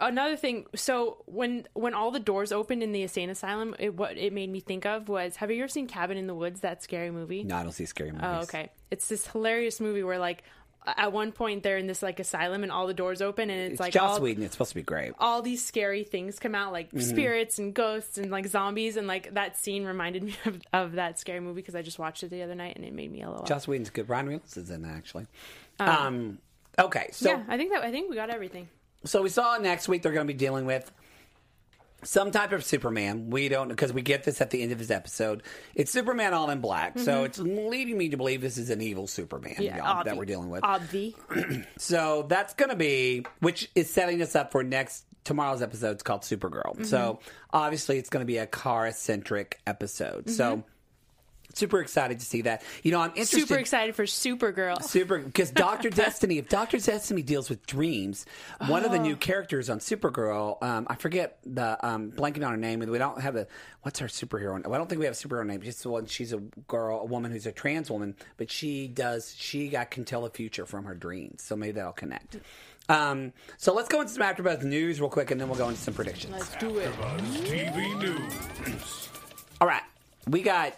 [0.00, 0.66] Another thing.
[0.74, 4.50] So when when all the doors opened in the insane asylum, it, what it made
[4.50, 6.60] me think of was: Have you ever seen Cabin in the Woods?
[6.60, 7.44] That scary movie.
[7.44, 8.26] no I don't see scary movies.
[8.26, 8.70] Oh, okay.
[8.90, 10.42] It's this hilarious movie where like
[10.96, 13.72] at one point they're in this like asylum and all the doors open and it's,
[13.72, 14.42] It's like Joss all, Whedon.
[14.42, 15.12] It's supposed to be great.
[15.18, 17.00] all these scary things come out like Mm-hmm.
[17.00, 21.18] spirits and ghosts and like zombies and like that scene reminded me of, of that
[21.18, 23.28] scary movie because I just watched it the other night and it made me a
[23.28, 23.44] little.
[23.44, 24.08] Joss Whedon's good.
[24.08, 25.26] Ryan Reynolds is in that actually.
[25.78, 26.38] Um,
[26.78, 28.68] okay, so yeah, I think that I think we got everything.
[29.04, 30.90] So we saw next week they're going to be dealing with
[32.04, 33.30] some type of Superman.
[33.30, 35.42] We don't because we get this at the end of his episode.
[35.74, 39.06] It's Superman all in black, so it's leading me to believe this is an evil
[39.06, 39.62] Superman Mm-hmm.
[39.62, 40.62] Yeah, y'all, that we're dealing with.
[40.62, 41.14] Obvi.
[41.78, 45.92] So that's going to be, which is setting us up for next tomorrow's episode.
[45.92, 46.74] It's called Supergirl.
[46.74, 46.84] Mm-hmm.
[46.84, 47.20] So
[47.52, 50.30] obviously, it's going to be a car centric episode.
[50.30, 50.64] So
[51.58, 52.62] super excited to see that.
[52.82, 53.40] You know, I'm interested.
[53.40, 54.82] Super excited for Supergirl.
[54.82, 56.38] Super, because Doctor Destiny.
[56.38, 58.24] If Doctor Destiny deals with dreams,
[58.66, 59.02] one of the Oh.
[59.02, 62.80] new characters on Supergirl, um, I forget the um, blanking on her name.
[62.80, 63.46] We don't have a
[63.82, 64.54] what's her superhero?
[64.62, 64.72] Name?
[64.72, 65.60] I don't think we have a superhero name.
[65.62, 66.06] Just the one.
[66.06, 66.38] She's a
[66.68, 69.34] girl, a woman who's a trans woman, but she does.
[69.36, 71.42] She got can tell the future from her dreams.
[71.42, 72.38] So maybe that'll connect.
[72.90, 75.80] Um, so let's go into some AfterBuzz news real quick, and then we'll go into
[75.80, 76.32] some predictions.
[76.32, 76.90] Let's do it.
[77.44, 79.08] TV News.
[79.60, 79.82] All right,
[80.28, 80.74] we got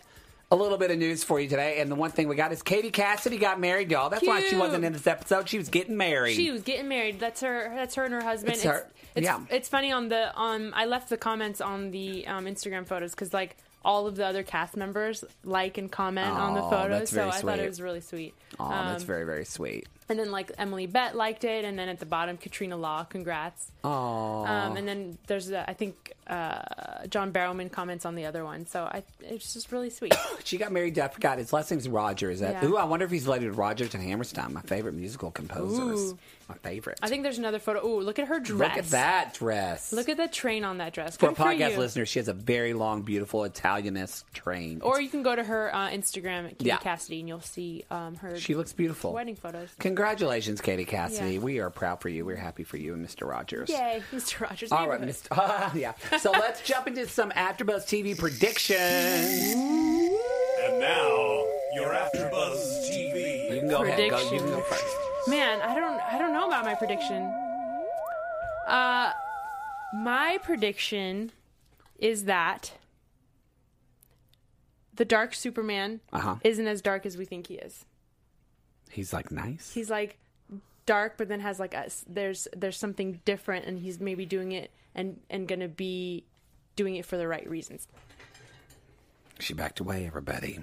[0.51, 2.63] a little bit of news for you today, and the one thing we got is
[2.63, 4.11] Katie Cassidy got married, y'all.
[4.11, 5.49] That's why she wasn't in this episode.
[5.49, 6.35] She was getting married.
[6.35, 7.21] She was getting married.
[7.21, 7.73] That's her.
[7.75, 8.55] That's her and her husband.
[8.55, 8.87] It's her.
[9.15, 9.41] It's, Yeah.
[9.51, 10.73] It's funny on the um.
[10.75, 14.43] I left the comments on the um, Instagram photos because like all of the other
[14.43, 16.99] cast members like and comment on the photos.
[16.99, 18.35] that's So I thought it was really sweet.
[18.59, 19.89] Oh, that's Um, very very sweet.
[20.09, 23.71] And then like Emily Bett liked it, and then at the bottom Katrina Law, congrats.
[23.85, 26.61] Oh, Um, and then there's I think uh,
[27.09, 28.67] John Barrowman comments on the other one.
[28.67, 30.15] So I it's just really sweet.
[30.45, 30.95] she got married.
[30.97, 32.41] to- I forgot his last name's Rodgers.
[32.41, 32.69] That, Yeah.
[32.69, 36.13] Ooh, I wonder if he's related to Rodgers and Hammerstein, my favorite musical composers.
[36.13, 36.19] Ooh.
[36.49, 36.99] My favorite.
[37.01, 37.87] I think there's another photo.
[37.87, 38.59] Ooh, look at her dress.
[38.75, 39.93] Look at that dress.
[39.93, 41.17] Look at the train on that dress.
[41.17, 41.79] for Good podcast you.
[41.79, 44.81] listeners, she has a very long, beautiful Italianesque train.
[44.83, 46.79] Or you can go to her uh, Instagram at Katie Yeah.
[46.79, 49.13] Cassidy and you'll see um, her she looks beautiful.
[49.13, 49.69] wedding photos.
[49.79, 51.35] Congratulations, Katie Cassidy.
[51.35, 51.39] Yeah.
[51.41, 52.25] We are proud for you.
[52.25, 53.29] We're happy for you and Mr.
[53.29, 53.70] Rogers.
[53.71, 54.41] Yay, Mr.
[54.41, 54.73] Rogers.
[54.73, 55.23] All right, neighborhood.
[55.31, 55.75] Mr.
[55.75, 55.93] yeah.
[56.19, 59.55] So let's jump into some AfterBuzz TV predictions.
[59.55, 61.45] And now,
[61.75, 63.55] your AfterBuzz TV.
[63.55, 64.11] You can go ahead.
[64.11, 64.69] Go, you can go Predictions.
[64.69, 65.29] first.
[65.29, 66.01] Man, I don't.
[66.01, 67.23] I don't know about my prediction.
[68.67, 69.13] Uh,
[69.95, 71.33] my prediction
[71.99, 72.73] is that
[74.95, 76.37] the Dark Superman Uh-huh.
[76.45, 77.85] isn't as dark as we think he is.
[78.91, 79.73] He's like nice.
[79.73, 80.19] He's like
[80.87, 84.71] dark, but then has like a there's there's something different, and he's maybe doing it
[84.95, 86.25] and and gonna be
[86.77, 87.89] doing it for the right reasons.
[89.39, 90.61] She backed away, everybody.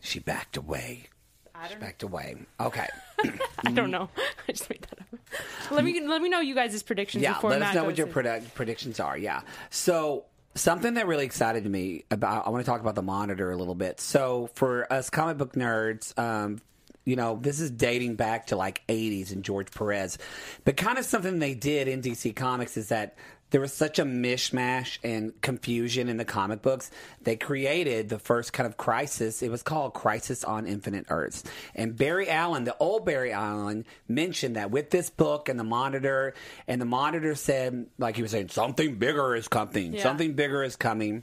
[0.00, 1.08] She backed away.
[1.54, 2.36] I She backed away.
[2.60, 2.86] Okay.
[3.64, 4.10] I don't know.
[4.48, 5.72] I just made that up.
[5.72, 7.98] Let me let me know you guys' predictions yeah, before let Matt us know what
[7.98, 9.18] your predict- predictions are.
[9.18, 9.40] Yeah.
[9.70, 13.56] So something that really excited me about I want to talk about the monitor a
[13.56, 14.00] little bit.
[14.00, 16.60] So for us comic book nerds, um,
[17.08, 20.18] you know, this is dating back to like 80s and George Perez.
[20.66, 23.16] But kind of something they did in DC Comics is that
[23.48, 26.90] there was such a mishmash and confusion in the comic books.
[27.22, 29.42] They created the first kind of crisis.
[29.42, 31.44] It was called Crisis on Infinite Earths.
[31.74, 36.34] And Barry Allen, the old Barry Allen, mentioned that with this book and the monitor,
[36.66, 39.94] and the monitor said, like he was saying, something bigger is coming.
[39.94, 40.02] Yeah.
[40.02, 41.22] Something bigger is coming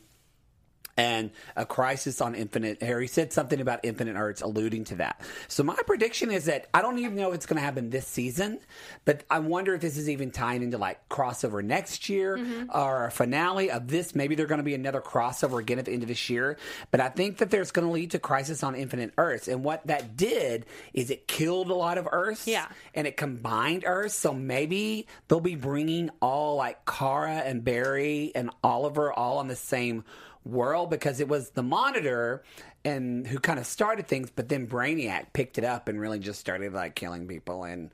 [0.98, 5.22] and a crisis on infinite he said something about infinite earths alluding to that.
[5.48, 8.08] So my prediction is that i don't even know if it's going to happen this
[8.08, 8.60] season
[9.04, 12.70] but i wonder if this is even tying into like crossover next year mm-hmm.
[12.74, 14.16] or a finale of this.
[14.16, 16.58] Maybe they're going to be another crossover again at the end of this year.
[16.92, 19.48] But i think that there's going to lead to crisis on infinite earths.
[19.48, 22.68] And what that did is it killed a lot of earths Yeah.
[22.94, 24.16] and it combined Earths.
[24.16, 29.56] So maybe they'll be bringing all like Kara and Barry and Oliver all on the
[29.56, 30.04] same
[30.46, 32.44] world because it was the Monitor
[32.84, 36.40] and who kind of started things, but then Brainiac picked it up and really just
[36.40, 37.64] started like killing people.
[37.64, 37.90] And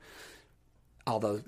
[1.06, 1.40] although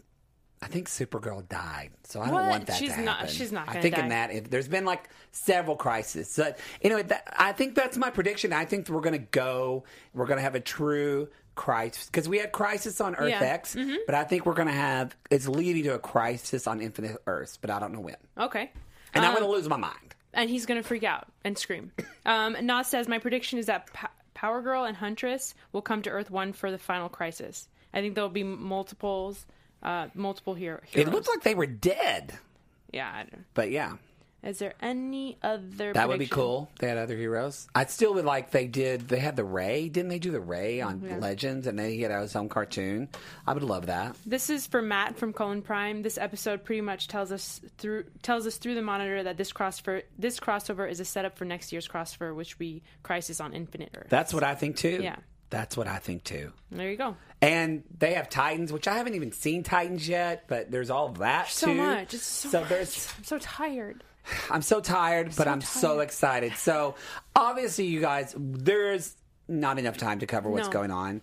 [0.62, 3.32] I think Supergirl died, so I don't want that She's to not- happen.
[3.34, 6.30] she's not I gonna think in that if there's been like several crises.
[6.30, 8.52] So anyway, that, I think that's my prediction.
[8.54, 9.84] I think we're going to go.
[10.14, 13.40] We're going to have a true crisis because we had crisis on Earth Yeah.
[13.40, 13.90] Mm-hmm.
[13.90, 17.18] X, but I think we're going to have it's leading to a crisis on Infinite
[17.26, 18.16] Earths, but I don't know when.
[18.38, 18.72] Okay.
[19.12, 20.13] And I'm Um, going to lose my mind.
[20.34, 21.92] And he's gonna freak out and scream.
[22.26, 26.10] Um, Nas says, "My prediction is that pa- Power Girl and Huntress will come to
[26.10, 27.68] Earth One for the final crisis.
[27.92, 29.46] I think there'll be multiples,
[29.82, 31.08] uh, multiple hero- heroes.
[31.08, 32.38] It looked like they were dead,
[32.92, 33.10] yeah.
[33.14, 33.96] I don't, but yeah.
[34.44, 35.92] Is there any other?
[35.92, 36.70] That would be cool.
[36.78, 37.66] They had other heroes.
[37.74, 39.08] I still would like they did.
[39.08, 40.18] They had the Ray, didn't they?
[40.18, 41.16] Do the Ray on Yeah.
[41.18, 43.08] Legends, and then he had his own cartoon.
[43.46, 44.16] I would love that.
[44.26, 46.02] This is for Matt from Colin Prime.
[46.02, 50.02] This episode pretty much tells us through tells us through the monitor that this crossover
[50.18, 54.06] this crossover is a setup for next year's crossover, which we Crisis on Infinite Earth.
[54.10, 55.00] That's what I think too.
[55.02, 55.16] Yeah.
[55.50, 56.52] That's what I think too.
[56.72, 57.16] there you go.
[57.40, 61.48] And they have Titans, which I haven't even seen Titans yet, but there's all that
[61.48, 61.74] So too.
[61.74, 62.14] much.
[62.14, 62.68] It's so, much.
[62.70, 64.02] there's I'm so tired.
[64.50, 66.54] I'm so tired, but so I'm so excited.
[66.56, 66.94] So
[67.34, 69.14] obviously, you guys, there's
[69.48, 70.72] not enough time to cover what's No.
[70.72, 71.22] going on.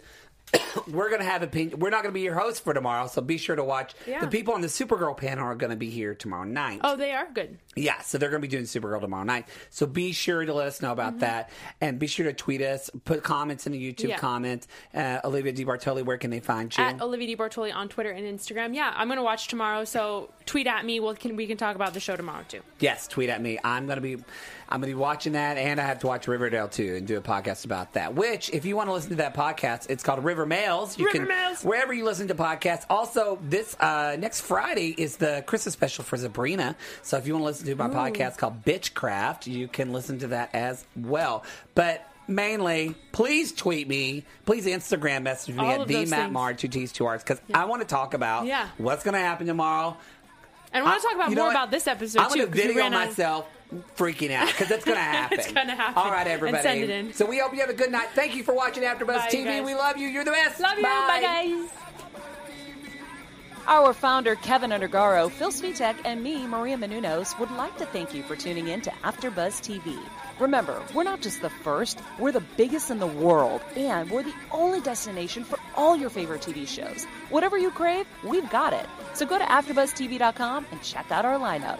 [0.92, 1.80] We're gonna have opinion.
[1.80, 3.94] We're not gonna be your host for tomorrow, so be sure to watch.
[4.08, 4.20] Yeah.
[4.22, 6.80] The people on the Supergirl panel are gonna be here tomorrow night.
[6.84, 7.58] Oh, they are good.
[7.76, 9.48] Yeah, so they're going to be doing Supergirl tomorrow night.
[9.70, 11.50] So be sure to let us know about that,
[11.80, 14.10] and be sure to tweet us, put comments in the YouTube Mm-hmm.
[14.10, 14.18] Yeah.
[14.18, 14.68] comments.
[14.94, 16.84] Uh, Olivia DeBortoli, where can they find you?
[16.84, 18.76] At Olivia DeBortoli on Twitter and Instagram.
[18.76, 21.00] Yeah, I'm gonna watch tomorrow, so tweet at me.
[21.00, 22.60] We'll can we can talk about the show tomorrow too.
[22.82, 23.58] yes, tweet at me.
[23.64, 24.22] I'm going to be,
[24.72, 27.18] I'm going to be watching that, and I have to watch Riverdale too, and do
[27.18, 28.16] a podcast about that.
[28.16, 30.98] Which, if you want to listen to that podcast, it's called River Mails.
[30.98, 31.64] You River can Mails.
[31.64, 32.86] wherever you listen to podcasts.
[32.90, 36.76] Also, this uh, next Friday is the Christmas special for Sabrina.
[37.02, 40.28] So if you want to listen to my podcast called Bitchcraft, you can listen to
[40.28, 41.44] that as well.
[41.76, 44.24] But mainly, please tweet me.
[44.46, 47.66] Please Instagram message me All at the Matt Marr two T's two R's because I
[47.66, 48.70] want to talk about Yeah.
[48.78, 49.98] what's going to happen tomorrow.
[50.74, 52.40] And I want to talk about know more about this episode I'm too.
[52.40, 53.48] gonna 'cause we video out of- myself
[53.98, 55.40] freaking out because it's gonna happen.
[55.40, 55.98] It's gonna happen.
[56.02, 56.64] All right, And everybody.
[56.64, 57.14] send it in.
[57.14, 58.10] So we hope you have a good night.
[58.14, 59.46] Thank you for watching AfterBuzz Bye, TV.
[59.46, 59.64] guys.
[59.66, 60.08] We love you.
[60.08, 60.60] You're the best.
[60.60, 60.84] Love you.
[60.84, 61.70] Bye, guys.
[63.68, 68.24] Our founder, Kevin Undergaro, Phil Svitek, and me, Maria Menounos, would like to thank you
[68.24, 69.98] for tuning in to AfterBuzz TV.
[70.40, 74.34] Remember, we're not just the first, we're the biggest in the world, and we're the
[74.52, 77.06] only destination for all your favorite TV shows.
[77.30, 78.88] Whatever you crave, we've got it.
[79.14, 81.80] So go to AfterBuzzTV.com and check out our lineup.